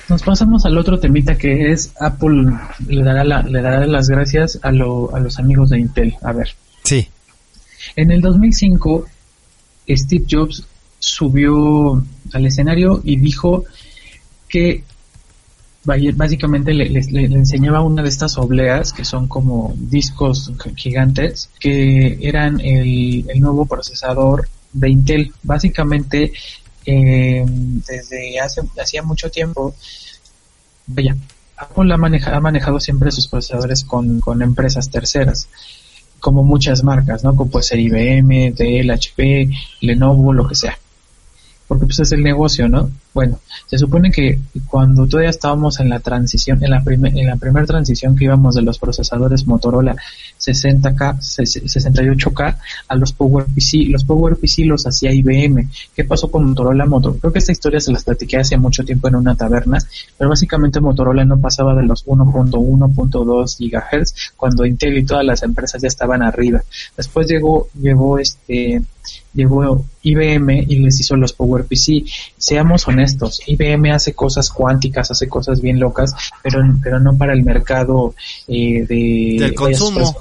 [0.09, 2.51] nos pasamos al otro temita que es Apple
[2.89, 6.17] le dará, la, le dará las gracias a, lo, a los amigos de Intel.
[6.23, 6.49] A ver.
[6.83, 7.09] Sí.
[7.97, 9.07] En el 2005,
[9.89, 10.65] Steve Jobs
[10.99, 13.65] subió al escenario y dijo
[14.49, 14.85] que
[15.85, 23.27] básicamente le, enseñaba una de estas obleas que son como discos gigantes que eran el,
[23.39, 25.33] nuevo procesador de Intel.
[25.43, 26.33] Básicamente,
[26.87, 29.75] eh, desde hace hacía mucho tiempo,
[31.57, 35.49] Apple ha, ha manejado siempre sus procesadores con, con empresas terceras
[36.25, 37.37] como muchas marcas, ¿no?
[37.37, 39.51] Como puede ser IBM, Dell, HP,
[39.83, 40.79] Lenovo, lo que sea
[41.69, 42.91] porque pues es el negocio, ¿no?
[43.15, 47.65] Bueno, se supone que cuando todavía estábamos en la transición, en la, en la primera
[47.65, 49.95] transición que íbamos de los procesadores Motorola
[50.41, 52.57] 60K, 68K
[52.89, 55.71] a los PowerPC, los PowerPC los hacía IBM.
[55.95, 56.87] ¿Qué pasó con Motorola?
[56.87, 59.79] Motor Creo que esta historia se las platiqué hace mucho tiempo en una taberna,
[60.19, 65.81] pero básicamente Motorola no pasaba de los 1.1.2 GHz cuando Intel y todas las empresas
[65.81, 66.63] ya estaban arriba.
[66.97, 68.83] Después llegó, llegó este,
[69.33, 72.05] llegó IBM y les hizo los PowerPC.
[72.37, 73.04] Seamos honestos,
[73.47, 78.15] IBM hace cosas cuánticas, hace cosas bien locas, pero, pero no para el mercado
[78.49, 79.37] eh, de...
[79.39, 80.15] Del consumo.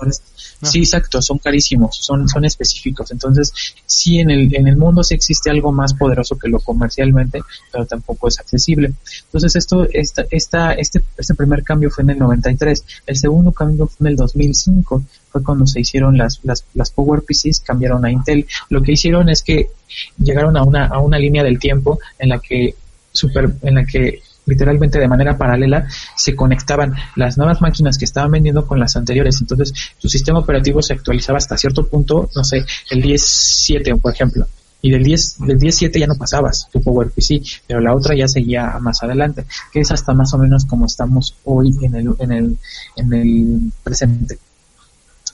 [0.63, 3.11] Sí, exacto, son carísimos, son, son específicos.
[3.11, 3.51] Entonces,
[3.85, 7.41] sí, en el, en el mundo sí existe algo más poderoso que lo comercialmente,
[7.71, 8.93] pero tampoco es accesible.
[9.25, 12.85] Entonces, esto, esta, esta, este, este primer cambio fue en el 93.
[13.05, 17.61] El segundo cambio fue en el 2005 fue cuando se hicieron las, las, las PowerPCs,
[17.65, 18.45] cambiaron a Intel.
[18.69, 19.69] Lo que hicieron es que
[20.17, 22.75] llegaron a una, a una línea del tiempo en la que
[23.11, 28.29] super, en la que literalmente de manera paralela se conectaban las nuevas máquinas que estaban
[28.29, 29.41] vendiendo con las anteriores.
[29.41, 34.45] Entonces, su sistema operativo se actualizaba hasta cierto punto, no sé, el 10.7, por ejemplo.
[34.84, 38.77] Y del 10, del 10.7 ya no pasabas tu PowerPC, pero la otra ya seguía
[38.81, 42.57] más adelante, que es hasta más o menos como estamos hoy en el, en el,
[42.97, 44.38] en el presente.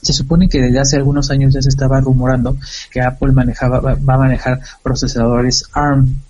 [0.02, 2.56] Se supone que desde hace algunos años ya se estaba rumorando
[2.90, 6.20] que Apple manejaba, va a manejar procesadores ARM.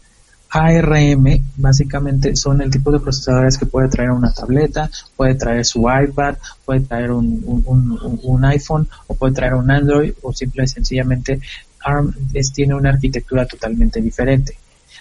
[0.50, 5.82] ARM básicamente son el tipo de procesadores que puede traer una tableta, puede traer su
[5.88, 11.40] iPad, puede traer un, un, iPhone o puede traer un Android o simple y sencillamente
[11.84, 14.56] ARM es, tiene una arquitectura totalmente diferente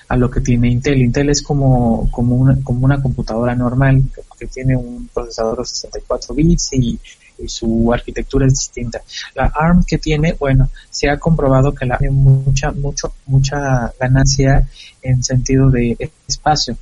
[0.10, 1.02] a lo que tiene Intel.
[1.02, 4.04] Intel es como, como, una, como una computadora normal
[4.38, 7.00] que tiene un procesador de 64 bits y
[7.42, 9.02] y su arquitectura es distinta.
[9.36, 14.68] La ARM que tiene, bueno, se ha comprobado que la tiene mucha, mucho, mucha ganancia
[15.02, 16.78] en sentido de espacio.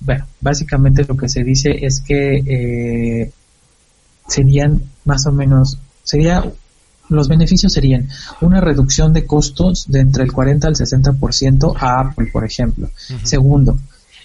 [0.00, 3.32] Bueno, básicamente lo que se dice es que eh,
[4.26, 6.44] serían más o menos, sería
[7.08, 8.08] los beneficios serían
[8.40, 12.90] una reducción de costos de entre el 40 al 60% a Apple, por ejemplo.
[13.22, 13.78] Segundo,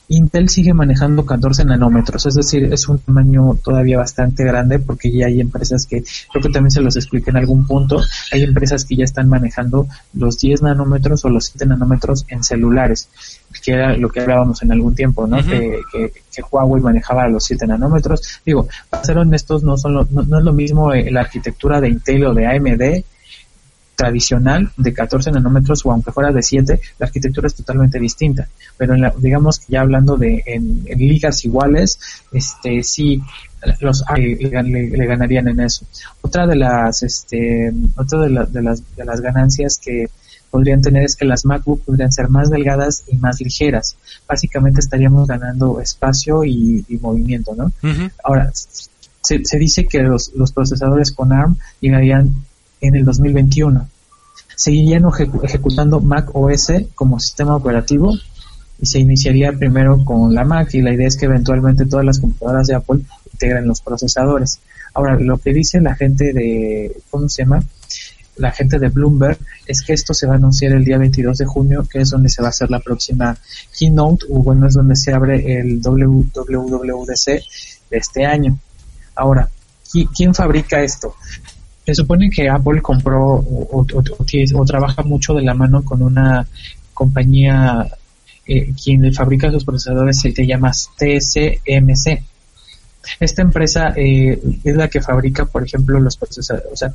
[0.10, 5.28] Intel sigue manejando 14 nanómetros, es decir, es un tamaño todavía bastante grande porque ya
[5.28, 8.02] hay empresas que, creo que también se los expliqué en algún punto,
[8.32, 13.10] hay empresas que ya están manejando los 10 nanómetros o los 7 nanómetros en celulares,
[13.64, 15.38] que era lo que hablábamos en algún tiempo, ¿no?
[15.38, 15.80] que,
[16.52, 18.42] Huawei manejaba los 7 nanómetros.
[18.46, 22.26] Digo, para ser honestos, no, son no, es lo mismo eh, la arquitectura de Intel
[22.26, 23.04] o de AMD
[23.96, 28.48] tradicional de 14 nanómetros o aunque fuera de 7, la arquitectura es totalmente distinta.
[28.78, 32.00] Pero digamos que ya hablando de en, ligas iguales,
[32.32, 33.22] este sí
[33.80, 35.86] los le, ganarían en eso.
[36.22, 40.08] Otra de las este otra de, de, las de las ganancias que
[40.54, 43.98] podrían tener es que las MacBook podrían ser más delgadas y más ligeras.
[44.28, 47.72] Básicamente estaríamos ganando espacio y, movimiento, ¿no?
[48.24, 52.36] Ahora, se, se, dice que los, los procesadores con ARM llegarían
[52.84, 53.88] en el 2021.
[54.56, 55.04] Seguirían
[55.42, 58.14] ejecutando Mac OS como sistema operativo
[58.80, 62.20] y se iniciaría primero con la Mac y la idea es que eventualmente todas las
[62.20, 63.00] computadoras de Apple
[63.32, 64.60] integren los procesadores.
[64.94, 67.64] Ahora, lo que dice la gente de, ¿cómo se llama?
[68.36, 71.46] La gente de Bloomberg es que esto se va a anunciar el día 22 de
[71.46, 73.38] junio, que es donde se va a hacer la próxima
[73.78, 77.26] keynote, o bueno, es donde se abre el WWDC
[77.90, 78.58] de este año.
[79.16, 79.48] Ahora,
[80.16, 81.16] ¿quién fabrica esto?
[81.86, 86.48] Se supone que Apple compró o, trabaja mucho de la mano con una
[86.94, 87.88] compañía
[88.46, 92.24] eh, quien fabrica sus procesadores se llama TSMC.
[93.20, 96.94] Esta empresa eh, es la que fabrica, por ejemplo, los procesadores, o sea,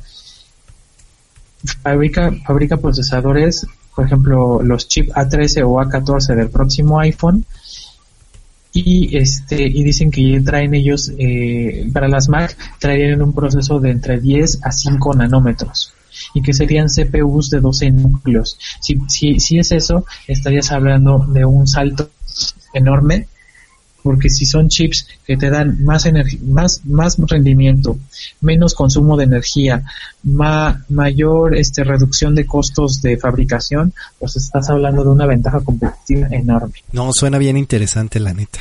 [1.83, 7.45] fabrica, fabrica procesadores, por ejemplo, los chips A13 o A14 del próximo iPhone
[8.71, 13.91] y este y dicen que traen ellos eh, para las Mac traerían un proceso de
[13.91, 15.93] entre 10 a 5 nanómetros
[16.33, 18.57] y que serían CPUs de 12 núcleos.
[18.81, 22.09] Si, si, si es eso, estarías hablando de un salto
[22.73, 23.27] enorme
[24.03, 26.07] porque si son chips que te dan más
[26.43, 27.97] más más rendimiento,
[28.41, 29.83] menos consumo de energía,
[30.23, 36.75] mayor este reducción de costos de fabricación, pues estás hablando de una ventaja competitiva enorme.
[36.91, 38.59] No, suena bien interesante la neta.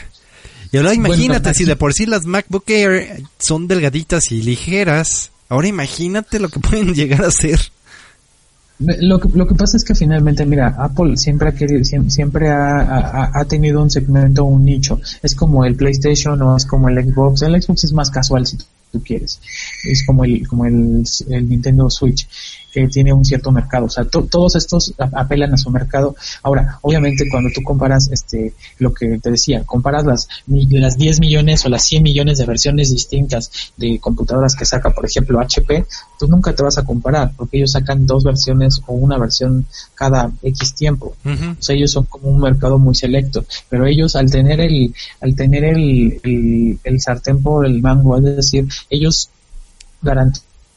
[0.70, 5.68] Y ahora imagínate, si de por sí las MacBook Air son delgaditas y ligeras, ahora
[5.68, 7.60] imagínate lo que pueden llegar a ser.
[8.78, 13.30] Lo que, lo que pasa es que finalmente, mira, Apple siempre ha querido, siempre, ha,
[13.34, 15.00] ha, tenido un segmento, un nicho.
[15.22, 17.42] Es como el PlayStation o es como el Xbox.
[17.42, 18.56] El Xbox es más casual si
[18.92, 19.40] tú quieres.
[19.84, 22.28] Es como el, como el, el Nintendo Switch
[22.72, 23.86] que tiene un cierto mercado.
[23.86, 26.14] O sea, todos estos apelan a su mercado.
[26.42, 31.64] Ahora, obviamente, cuando tú comparas este, lo que te decía, comparas las, las 10 millones
[31.64, 35.86] o las 100 millones de versiones distintas de computadoras que saca, por ejemplo, HP,
[36.18, 40.30] tú nunca te vas a comparar porque ellos sacan dos versiones o una versión cada
[40.42, 41.14] X tiempo.
[41.24, 43.44] O sea, ellos son como un mercado muy selecto.
[43.68, 48.24] Pero ellos, al tener el, al tener el, el, el sartén por el mango, es
[48.24, 49.30] decir, ellos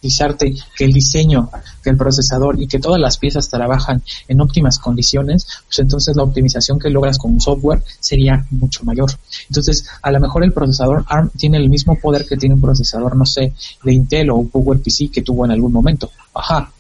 [0.02, 1.50] que el diseño,
[1.84, 6.24] que el procesador y que todas las piezas trabajan en óptimas condiciones, pues entonces la
[6.24, 9.12] optimización que logras con un software sería mucho mayor.
[9.48, 13.16] Entonces, a lo mejor el procesador ARM tiene el mismo poder que tiene un procesador,
[13.16, 16.10] no sé, de Intel o un PowerPC que tuvo en algún momento.
[16.34, 16.72] Ajá.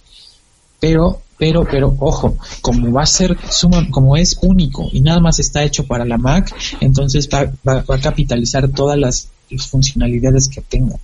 [0.80, 3.36] Pero pero, pero, ojo, como va a ser,
[3.89, 7.99] como es único y nada más está hecho para la Mac, entonces va, va a
[7.99, 9.30] capitalizar todas las
[9.60, 10.95] funcionalidades que tenga.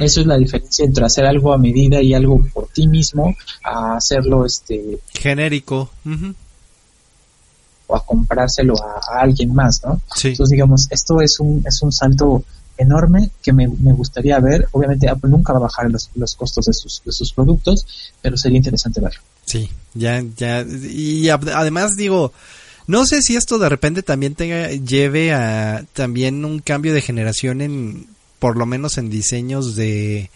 [0.00, 3.34] Eso es la diferencia entre hacer algo a medida y algo por ti mismo
[3.64, 5.90] a hacerlo este genérico
[7.88, 10.00] o a comprárselo a, alguien más, ¿no?
[10.22, 12.44] Entonces digamos, esto es un es un salto
[12.78, 14.68] enorme que me, gustaría ver.
[14.72, 18.36] Obviamente Apple nunca va a bajar los, los costos de sus, de sus productos, pero
[18.36, 19.20] sería interesante verlo.
[19.44, 22.32] Sí, ya, ya, y además digo,
[22.86, 27.60] no sé si esto de repente también tenga, lleve a también un cambio de generación
[27.60, 28.06] en,
[28.38, 30.30] por lo menos en diseños de,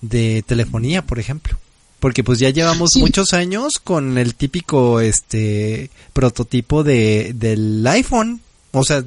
[0.00, 1.58] de telefonía, por ejemplo.
[2.00, 8.40] porque pues ya llevamos muchos años con el típico este prototipo de del iPhone.
[8.72, 9.02] O sea,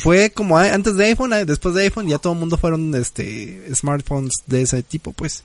[0.00, 4.32] fue como antes de iPhone, después de iPhone, ya todo el mundo fueron este smartphones
[4.46, 5.42] de ese tipo, pues.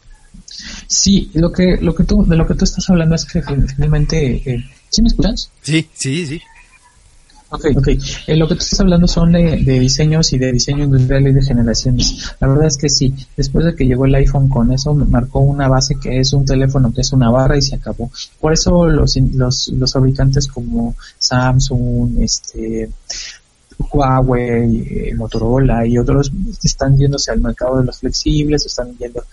[0.88, 4.44] Sí, lo que lo que tú de lo que tú estás hablando es que finalmente
[4.46, 5.50] eh, ¿sí me escuchas?
[5.62, 6.42] Sí, sí, sí.
[7.50, 7.88] Ok, ok.
[8.28, 11.42] Eh, lo que tú estás hablando son de, diseños y de diseño industrial y de
[11.44, 12.36] generaciones.
[12.40, 15.68] La verdad es que sí, después de que llegó el iPhone con eso, marcó una
[15.68, 18.10] base que es un teléfono, que es una barra y se acabó.
[18.40, 22.90] Por eso los, los, los fabricantes como Samsung, este,
[23.78, 26.32] Huawei, eh, Motorola y otros
[26.64, 29.24] están yéndose al mercado de los flexibles, están yendo,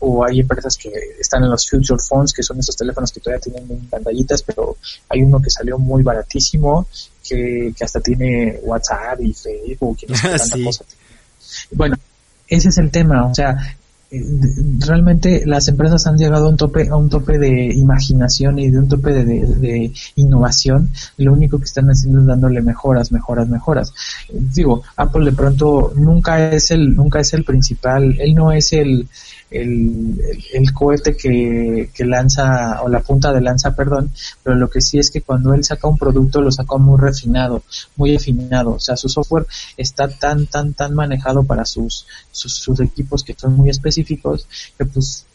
[0.00, 0.90] o hay empresas que
[1.20, 4.76] están en los future phones, que son esos teléfonos que todavía tienen pantallitas, pero
[5.08, 6.86] hay uno que salió muy baratísimo,
[7.26, 10.58] que, hasta tiene WhatsApp y Facebook y no sé
[11.72, 11.96] Bueno,
[12.48, 13.76] ese es el tema, o sea,
[14.78, 18.78] realmente las empresas han llegado a un tope a un tope de imaginación y de
[18.78, 20.90] un tope de, innovación.
[21.16, 23.92] Lo único que están haciendo es dándole mejoras mejoras mejoras.
[24.30, 28.16] Digo Apple de pronto nunca es el nunca es el principal.
[28.20, 29.08] Él no es el
[29.52, 34.10] el, cohete que, que, lanza, o la punta de lanza, perdón,
[34.42, 37.62] pero lo que sí es que cuando él saca un producto lo saca muy refinado,
[37.96, 39.46] muy afinado, o sea, su software
[39.76, 45.26] está tan, tan, tan manejado para sus, sus, equipos que son muy específicos, que pues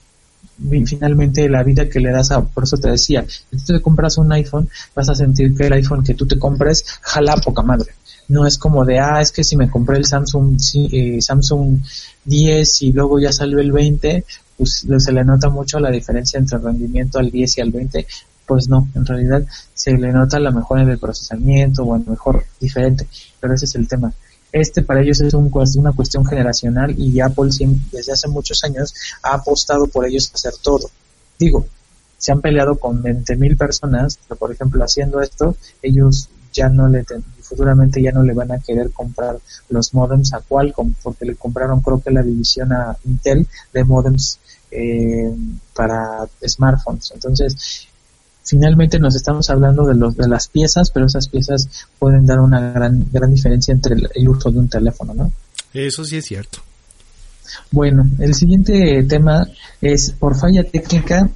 [0.85, 4.17] finalmente la vida que le das a, por eso te decía, si tú te compras
[4.17, 7.91] un iPhone, vas a sentir que el iPhone que tú te compres jala poca madre
[8.29, 10.57] no es como de, ah, es que si me compré el Samsung,
[10.91, 11.79] eh, Samsung
[12.25, 14.25] 10 y luego ya salió el 20,
[14.57, 18.07] pues se le nota mucho la diferencia entre el rendimiento al 10 y al 20,
[18.45, 22.05] pues no, en realidad se le nota la mejora en el procesamiento o a lo
[22.05, 23.07] mejor diferente,
[23.39, 24.13] pero ese es el tema.
[24.51, 27.49] Este para ellos es un, una cuestión generacional y Apple
[27.91, 28.93] desde hace muchos años
[29.23, 30.89] ha apostado por ellos hacer todo.
[31.37, 31.67] Digo,
[32.17, 37.05] se han peleado con 20.000 personas, pero por ejemplo haciendo esto, ellos ya no le
[37.41, 39.37] futuramente ya no le van a querer comprar
[39.69, 44.39] los modems a Qualcomm porque le compraron creo que la división a Intel de modems
[44.71, 45.31] eh,
[45.73, 47.86] para smartphones entonces
[48.47, 51.67] finalmente nos estamos hablando de los de las piezas pero esas piezas
[51.99, 55.31] pueden dar una gran gran diferencia entre el, uso de un teléfono no
[55.73, 56.59] eso sí es cierto
[57.71, 59.47] bueno el siguiente tema
[59.81, 61.29] es por falla técnica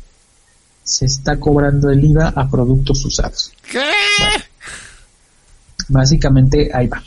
[0.84, 3.51] se está cobrando el IVA a productos usados.
[3.70, 3.80] ¿Qué?
[5.88, 7.03] Básicamente ahí va.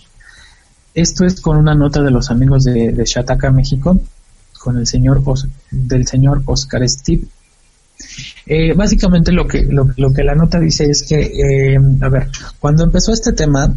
[0.94, 4.00] Esto es con una nota de los amigos de, de Shataka, México,
[4.58, 5.22] con el señor
[5.70, 7.24] del señor Oscar Steve.
[8.46, 12.28] Eh, básicamente lo que, lo, que la nota dice es que, eh, a ver,
[12.58, 13.74] cuando empezó este tema,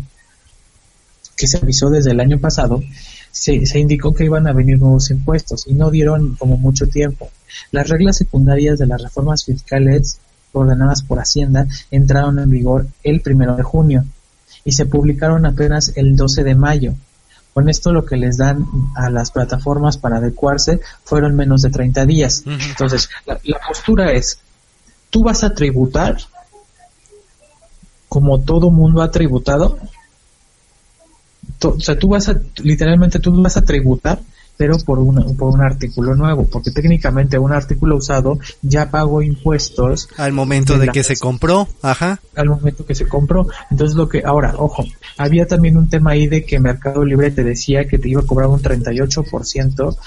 [1.36, 2.84] que se avisó desde el año pasado,
[3.32, 7.30] se, se, indicó que iban a venir nuevos impuestos y no dieron como mucho tiempo.
[7.72, 10.20] Las reglas secundarias de las reformas fiscales
[10.52, 14.06] ordenadas por Hacienda entraron en vigor el primero de junio
[14.66, 16.94] y se publicaron apenas el 12 de mayo.
[17.58, 22.06] Con esto lo que les dan a las plataformas para adecuarse fueron menos de 30
[22.06, 22.44] días.
[22.46, 24.38] Entonces, la, postura es,
[25.10, 26.18] tú vas a tributar
[28.08, 29.80] como todo mundo ha tributado.
[31.64, 34.20] o sea, tú vas a, literalmente tú vas a tributar
[34.58, 35.00] pero por,
[35.38, 40.10] por un artículo nuevo, porque técnicamente un artículo usado ya pagó impuestos.
[40.18, 42.20] Al momento de, que se compró, ajá.
[42.36, 43.48] Al momento que se compró.
[43.70, 44.84] Entonces lo que, ahora, ojo,
[45.18, 48.26] había también un tema ahí de que Mercado Libre te decía que te iba a
[48.26, 49.98] cobrar un 38%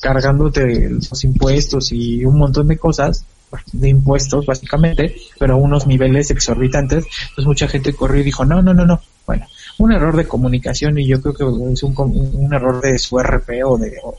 [0.00, 3.24] cargándote los impuestos y un montón de cosas
[3.72, 8.60] de impuestos básicamente, pero a unos niveles exorbitantes, pues mucha gente corrió y dijo, no,
[8.60, 9.46] no, no, no, bueno,
[9.78, 13.64] un error de comunicación y yo creo que es un, un error de su RP
[13.64, 14.14] o de, o,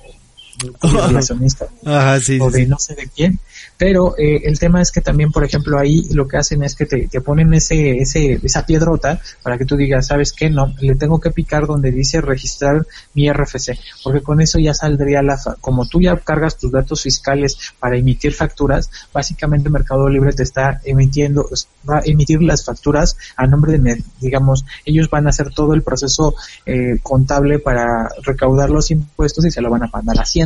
[2.40, 3.40] o de no sé de quién,
[3.78, 6.86] pero eh, el tema es que también, por ejemplo, ahí lo que hacen es que
[6.86, 10.50] te, te, ponen ese, ese, esa piedrota para que tú digas, ¿sabes qué?
[10.50, 15.22] No, le tengo que picar donde dice registrar mi RFC, porque con eso ya saldría
[15.22, 20.44] la, como tú ya cargas tus datos fiscales para emitir facturas, básicamente Mercado Libre te
[20.44, 21.50] está emitiendo,
[21.90, 25.82] va a emitir las facturas a nombre de, digamos, ellos van a hacer todo el
[25.82, 26.34] proceso
[26.66, 30.45] eh, contable para recaudar los impuestos y se lo van a mandar a Hacienda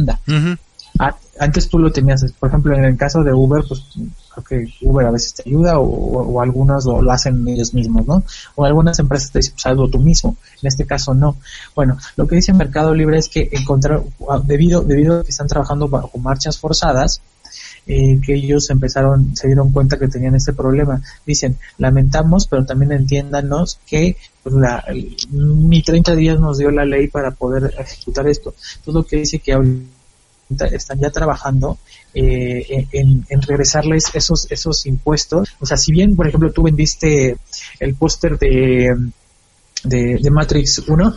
[1.40, 3.84] antes tú lo tenías, por ejemplo, en el caso de Uber, pues
[4.30, 8.24] creo que Uber a veces te ayuda o, o, algunos lo, hacen ellos mismos, ¿no?
[8.56, 10.36] O algunas empresas te dicen, pues hazlo tú mismo.
[10.62, 11.38] En este caso no.
[11.76, 14.04] Bueno, lo que dice Mercado Libre es que encontrar,
[14.44, 17.22] debido, debido a que están trabajando bajo marchas forzadas,
[17.92, 21.02] eh, que ellos empezaron, se dieron cuenta que tenían este problema.
[21.26, 24.86] Dicen, lamentamos, pero también entiéndanos que pues, la,
[25.32, 28.54] ni 30 días nos dio la ley para poder ejecutar esto.
[28.86, 29.58] Todo lo que dice que
[30.72, 31.80] están ya trabajando
[32.14, 35.50] eh, en, regresarles esos esos impuestos.
[35.60, 37.38] O sea, si bien, por ejemplo, tú vendiste
[37.80, 38.96] el póster de,
[39.84, 41.16] de, Matrix 1,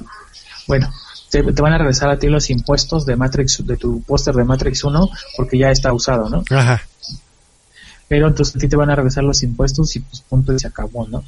[0.69, 0.91] bueno,
[1.33, 4.45] te, te, van a regresar a ti los impuestos de Matrix, de tu póster de
[4.45, 6.45] Matrix 1, porque ya está usado, ¿no?
[6.51, 6.83] Ajá.
[8.07, 10.69] Pero entonces a ti te van a regresar los impuestos y pues punto y se
[10.69, 11.25] acabó, ¿no?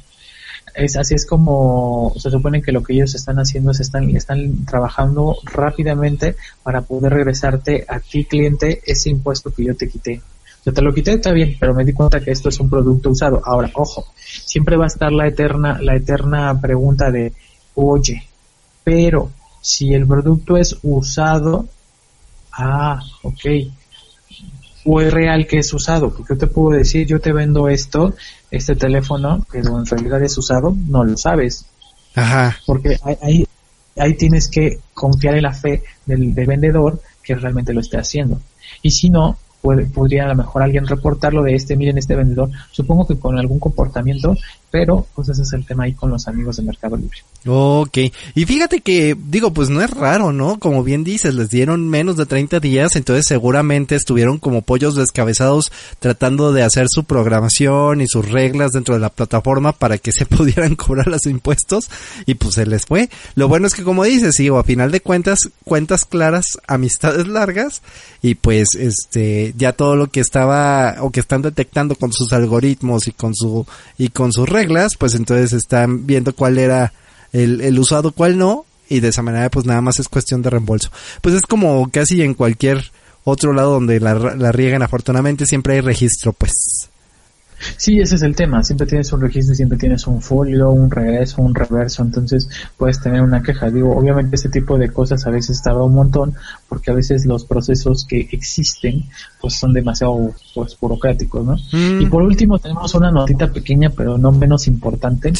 [0.75, 4.65] es así es como se supone que lo que ellos están haciendo es están están
[4.65, 10.21] trabajando rápidamente para poder regresarte a ti cliente ese impuesto que yo te quité.
[10.65, 13.09] Yo te lo quité está bien, pero me di cuenta que esto es un producto
[13.09, 13.41] usado.
[13.45, 17.31] Ahora, ojo, siempre va a estar la eterna la eterna pregunta de,
[17.75, 18.27] "Oye,
[18.83, 19.31] pero
[19.65, 21.65] si el producto es usado,
[22.51, 23.39] ah, ok,
[24.85, 28.13] o es real que es usado, porque yo te puedo decir, yo te vendo esto,
[28.51, 31.65] este teléfono, que en realidad es usado, no lo sabes.
[32.13, 32.55] Ajá.
[32.67, 33.47] Porque ahí,
[33.97, 38.39] ahí tienes que confiar en la fe del, del vendedor que realmente lo esté haciendo.
[38.83, 39.39] Y si no,
[39.93, 43.59] podría a lo mejor alguien reportarlo de este, miren este vendedor, supongo que con algún
[43.59, 44.35] comportamiento,
[44.75, 47.19] pero pues ese es el tema ahí con los amigos de Mercado Libre.
[47.45, 47.97] Ok,
[48.33, 50.59] y fíjate que, digo, pues no es raro, ¿no?
[50.59, 55.71] Como bien dices, les dieron menos de 30 días, entonces seguramente estuvieron como pollos descabezados
[55.99, 60.25] tratando de hacer su programación y sus reglas dentro de la plataforma para que se
[60.25, 61.89] pudieran cobrar los impuestos
[62.25, 63.09] y pues se les fue.
[63.35, 67.81] Lo bueno es que como dices, digo, a final de cuentas, cuentas claras, amistades largas
[68.21, 73.07] y pues este ya todo lo que estaba o que están detectando con sus algoritmos
[73.07, 73.65] y con su
[73.97, 74.64] y con sus reglas,
[74.97, 76.93] pues entonces están viendo cuál era
[77.33, 80.49] el, el usado, cuál no, y de esa manera pues nada más es cuestión de
[80.49, 80.89] reembolso.
[81.21, 82.91] Pues es como casi en cualquier
[83.23, 86.89] otro lado donde la, la riegan afortunadamente siempre hay registro pues.
[87.77, 88.63] Sí, ese es el tema.
[88.63, 92.03] Siempre tienes un registro, siempre tienes un folio, un regreso, un reverso.
[92.03, 93.69] Entonces puedes tener una queja.
[93.69, 96.35] Digo, obviamente este tipo de cosas a veces tarda un montón
[96.67, 99.05] porque a veces los procesos que existen
[99.41, 101.55] pues son demasiado pues burocráticos, ¿no?
[101.71, 102.01] Mm.
[102.01, 105.33] Y por último tenemos una notita pequeña pero no menos importante.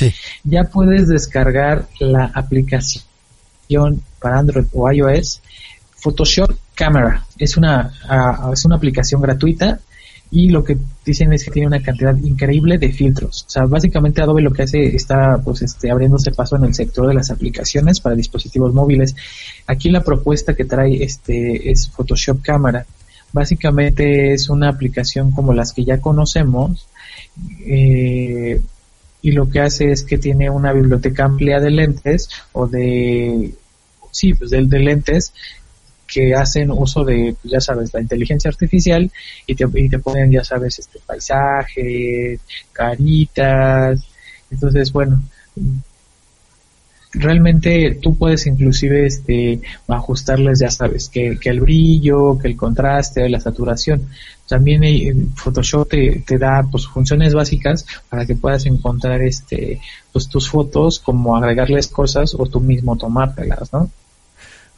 [0.43, 3.03] Ya puedes descargar la aplicación
[4.19, 5.41] para Android o iOS
[5.97, 7.25] Photoshop Camera.
[7.37, 9.79] Es una, uh, es una aplicación gratuita
[10.29, 13.45] y lo que dicen es que tiene una cantidad increíble de filtros.
[13.47, 17.07] O sea, básicamente Adobe lo que hace está pues este abriéndose paso en el sector
[17.07, 19.15] de las aplicaciones para dispositivos móviles.
[19.67, 22.85] Aquí la propuesta que trae este es Photoshop Cámara.
[23.31, 26.87] Básicamente es una aplicación como las que ya conocemos
[27.65, 28.59] eh,
[29.21, 33.53] y lo que hace es que tiene una biblioteca amplia de lentes o de
[34.11, 35.33] sí, pues de, de lentes
[36.07, 39.11] que hacen uso de, pues, ya sabes, la inteligencia artificial
[39.47, 42.39] y te, y te ponen, ya sabes, este paisajes,
[42.73, 44.03] caritas.
[44.51, 45.21] Entonces, bueno,
[47.17, 53.29] realmente tú puedes inclusive este ajustarles ya sabes que, que el brillo que el contraste
[53.29, 54.09] la saturación
[54.47, 59.79] también Photoshop te, te, da pues funciones básicas para que puedas encontrar este
[60.11, 63.89] pues tus fotos como agregarles cosas o tú mismo tomártelas no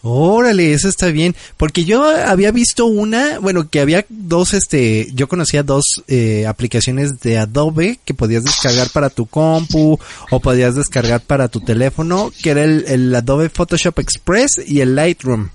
[0.04, 1.36] Órale, eso está bien.
[1.58, 7.20] Porque yo había visto una, bueno, que había dos, este, yo conocía dos eh, aplicaciones
[7.20, 12.52] de Adobe que podías descargar para tu compu o podías descargar para tu teléfono, que
[12.52, 15.50] era el, el Adobe Photoshop Express y el Lightroom.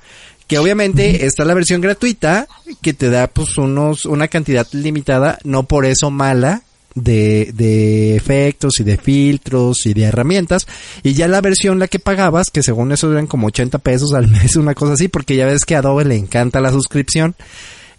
[0.47, 2.47] Que obviamente está la versión gratuita
[2.83, 6.63] que te da pues unos, una cantidad limitada, no por eso mala,
[6.95, 10.67] de, de efectos y de filtros y de herramientas.
[11.03, 14.29] Y ya la versión la que pagabas, que según eso eran como 80 pesos al
[14.31, 17.35] mes, una cosa así, porque ya ves que a Adobe le encanta la suscripción.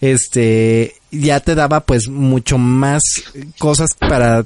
[0.02, 3.02] Este, ya te daba pues mucho más
[3.58, 4.46] cosas para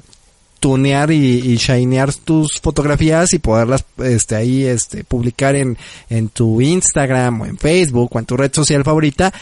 [0.60, 5.76] tunear y, y, shinear tus fotografías y poderlas este ahí este publicar en
[6.10, 9.32] en tu Instagram o en Facebook o en tu red social favorita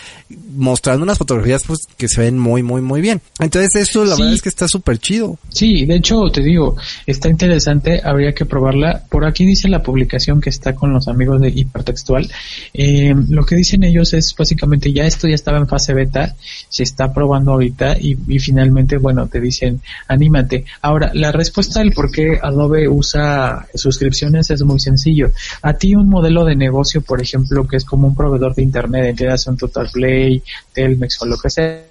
[0.54, 3.20] mostrando unas fotografías pues que se ven muy muy muy bien.
[3.38, 5.38] Entonces eso la verdad es que está súper chido.
[5.48, 9.02] Sí de hecho te digo está interesante habría que probarla.
[9.08, 12.30] Por aquí dice la publicación que está con los amigos de hipertextual.
[12.74, 16.36] Eh, lo que dicen ellos es básicamente ya esto ya estaba en fase beta
[16.68, 20.64] se está probando ahorita y, y finalmente bueno te dicen anímate.
[20.82, 25.30] Ahora la respuesta del por qué Adobe usa suscripciones es muy sencillo.
[25.62, 29.20] A ti un modelo de negocio, por ejemplo, que es como un proveedor de internet,
[29.30, 30.42] hace un Total Play,
[30.72, 31.84] Telmex o lo que sea,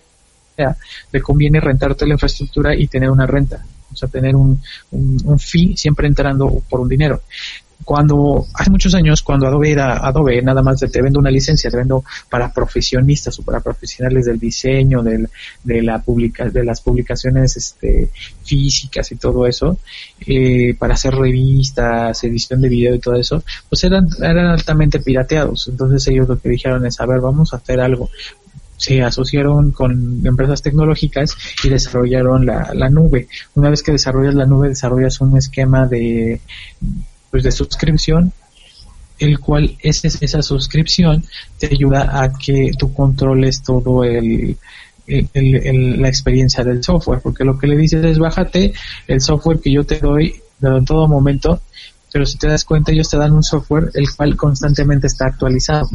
[1.11, 3.65] te conviene rentarte la infraestructura y tener una renta.
[3.91, 4.61] O sea, tener un,
[4.91, 7.21] un, un fee siempre entrando por un dinero
[7.83, 11.77] cuando hace muchos años, cuando Adobe era Adobe, nada más te vendo una licencia, te
[11.77, 15.29] vendo para profesionistas o para profesionales del diseño, del,
[15.63, 18.09] de la publica, de las publicaciones este,
[18.43, 19.77] físicas y todo eso,
[20.25, 25.67] eh, para hacer revistas, edición de video y todo eso, pues eran, eran altamente pirateados.
[25.67, 28.09] Entonces ellos lo que dijeron es, a ver, vamos a hacer algo
[28.77, 33.29] se asociaron con empresas tecnológicas y desarrollaron la, la nube.
[33.53, 36.41] Una vez que desarrollas la nube, desarrollas un esquema de,
[37.35, 38.31] pues de suscripción
[39.19, 41.21] el cual es, esa suscripción
[41.59, 44.55] te ayuda a que tú controles todo el,
[45.05, 48.73] la experiencia del software, porque lo que le dices es bájate
[49.09, 51.59] el software que yo te doy en todo momento,
[52.09, 55.89] pero si te das cuenta ellos te dan un software el cual constantemente está actualizado.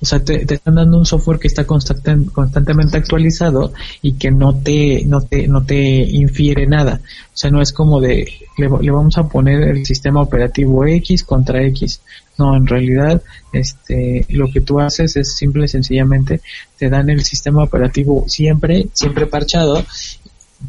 [0.00, 5.04] O sea, te, están dando un software que está constantemente actualizado y que no te,
[5.04, 7.00] no te, no te infiere nada.
[7.02, 11.62] O sea, no es como de, le, vamos a poner el sistema operativo X contra
[11.66, 12.00] X.
[12.38, 16.40] No, en realidad, este, lo que tú haces es simple y sencillamente
[16.76, 19.84] te dan el sistema operativo siempre, siempre parchado,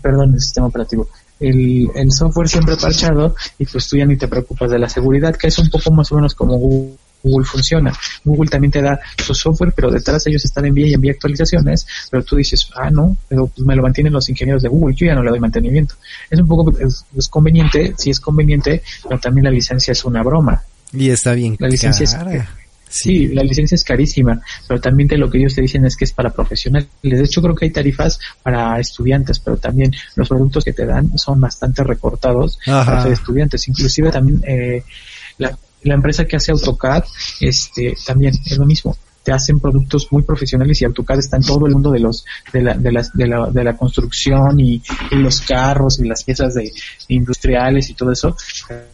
[0.02, 1.08] perdón, el sistema operativo,
[1.40, 5.36] el, el software siempre parchado y pues tú ya ni te preocupas de la seguridad,
[5.36, 7.94] que es un poco más o menos como Google Google funciona.
[8.24, 11.86] Google también te da su software, pero detrás de ellos están envía y envía actualizaciones,
[12.10, 15.08] pero tú dices, ah, no, pero pues me lo mantienen los ingenieros de Google, yo
[15.08, 15.96] ya no le doy mantenimiento.
[16.30, 20.64] Es un poco, es, conveniente, sí es conveniente, pero también la licencia es una broma.
[20.92, 21.56] Y está bien.
[21.60, 22.18] La licencia es,
[22.90, 26.06] Sí, la licencia es carísima, pero también de lo que ellos te dicen es que
[26.06, 26.90] es para profesionales.
[27.04, 31.16] De hecho, creo que hay tarifas para estudiantes, pero también los productos que te dan
[31.18, 33.68] son bastante recortados para estudiantes.
[33.68, 34.84] Inclusive también eh,
[35.38, 37.04] la, la empresa que hace AutoCAD,
[37.40, 38.98] este, también es lo mismo.
[39.32, 42.74] Hacen productos muy profesionales y AutoCAD está en todo el mundo de los, de la,
[42.74, 46.72] de las, de la, de la construcción y, los carros y las piezas de,
[47.08, 48.36] industriales y todo eso.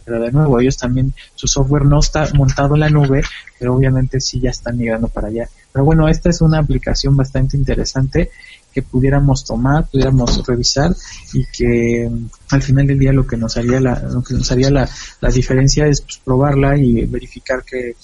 [0.04, 3.22] Pero de nuevo, ellos también, su software no está montado en la nube,
[3.58, 5.48] pero obviamente sí ya están migrando para allá.
[5.72, 8.30] Pero bueno, esta es una aplicación bastante interesante
[8.76, 10.94] que pudiéramos tomar, pudiéramos revisar
[11.32, 14.52] y que mm, al final del día lo que nos haría la, lo que nos
[14.52, 14.86] haría la,
[15.22, 17.96] la diferencia es pues, probarla y verificar que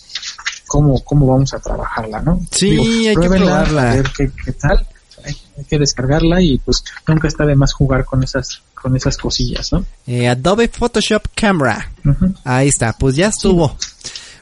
[0.73, 2.41] cómo, cómo vamos a trabajarla, ¿no?
[2.51, 3.93] Sí, hay que probarla.
[3.93, 4.87] A ver qué, qué tal.
[5.23, 5.37] Hay,
[5.69, 9.85] que descargarla y pues nunca está de más jugar con esas con esas cosillas, ¿no?
[10.07, 11.93] Eh, Adobe Photoshop Camera.
[12.43, 13.77] Ahí está, pues ya estuvo.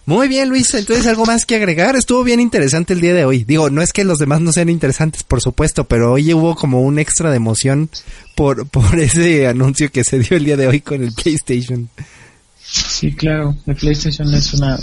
[0.06, 0.72] Muy bien, Luis.
[0.72, 1.96] Entonces, ¿algo más que agregar?
[1.96, 3.42] Estuvo bien interesante el día de hoy.
[3.42, 6.80] Digo, no es que los demás no sean interesantes, por supuesto, pero hoy hubo como
[6.80, 7.90] un extra de emoción
[8.36, 11.90] por, por ese anuncio que se dio el día de hoy con el PlayStation.
[12.72, 14.78] Sí, claro, el PlayStation es una...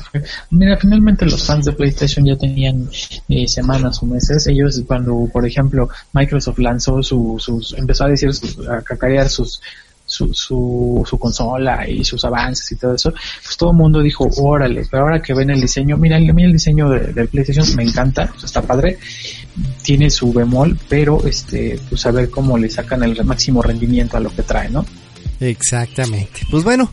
[0.49, 2.89] Mira, finalmente los fans de PlayStation ya tenían
[3.29, 4.45] eh, semanas o meses.
[4.47, 7.73] Ellos cuando, por ejemplo, Microsoft lanzó su, sus...
[7.77, 8.29] empezó a decir,
[8.69, 9.61] a cacarear sus
[10.07, 14.27] su, su, su consola y sus avances y todo eso, pues todo el mundo dijo,
[14.38, 18.33] órale, pero ahora que ven el diseño, mira, mira el diseño del PlayStation me encanta,
[18.41, 18.97] está padre,
[19.83, 24.21] tiene su bemol, pero este, pues a ver cómo le sacan el máximo rendimiento a
[24.21, 24.85] lo que trae, ¿no?
[25.41, 26.41] Exactamente.
[26.49, 26.89] Pues bueno,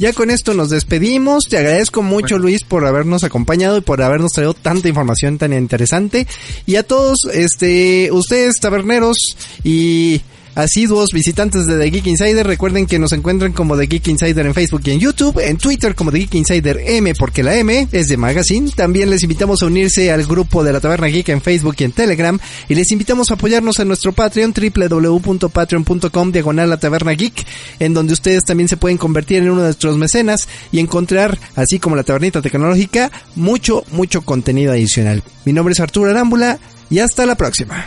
[0.00, 1.44] ya con esto nos despedimos.
[1.44, 6.26] Te agradezco mucho Luis por habernos acompañado y por habernos traído tanta información tan interesante.
[6.64, 9.18] Y a todos, este, ustedes taberneros
[9.62, 10.22] y
[10.54, 14.54] asiduos visitantes de The Geek Insider, recuerden que nos encuentran como The Geek Insider en
[14.54, 18.08] Facebook y en YouTube, en Twitter como The Geek Insider M, porque la M es
[18.08, 18.70] de Magazine.
[18.74, 21.92] También les invitamos a unirse al grupo de la Taberna Geek en Facebook y en
[21.92, 22.38] Telegram.
[22.68, 27.46] Y les invitamos a apoyarnos en nuestro Patreon, www.patreon.com, diagonal la Taberna Geek,
[27.78, 31.78] en donde ustedes también se pueden convertir en uno de nuestros mecenas y encontrar, así
[31.78, 35.22] como la Tabernita Tecnológica, mucho, mucho contenido adicional.
[35.44, 36.58] Mi nombre es Arturo Arámbula
[36.90, 37.86] y hasta la próxima.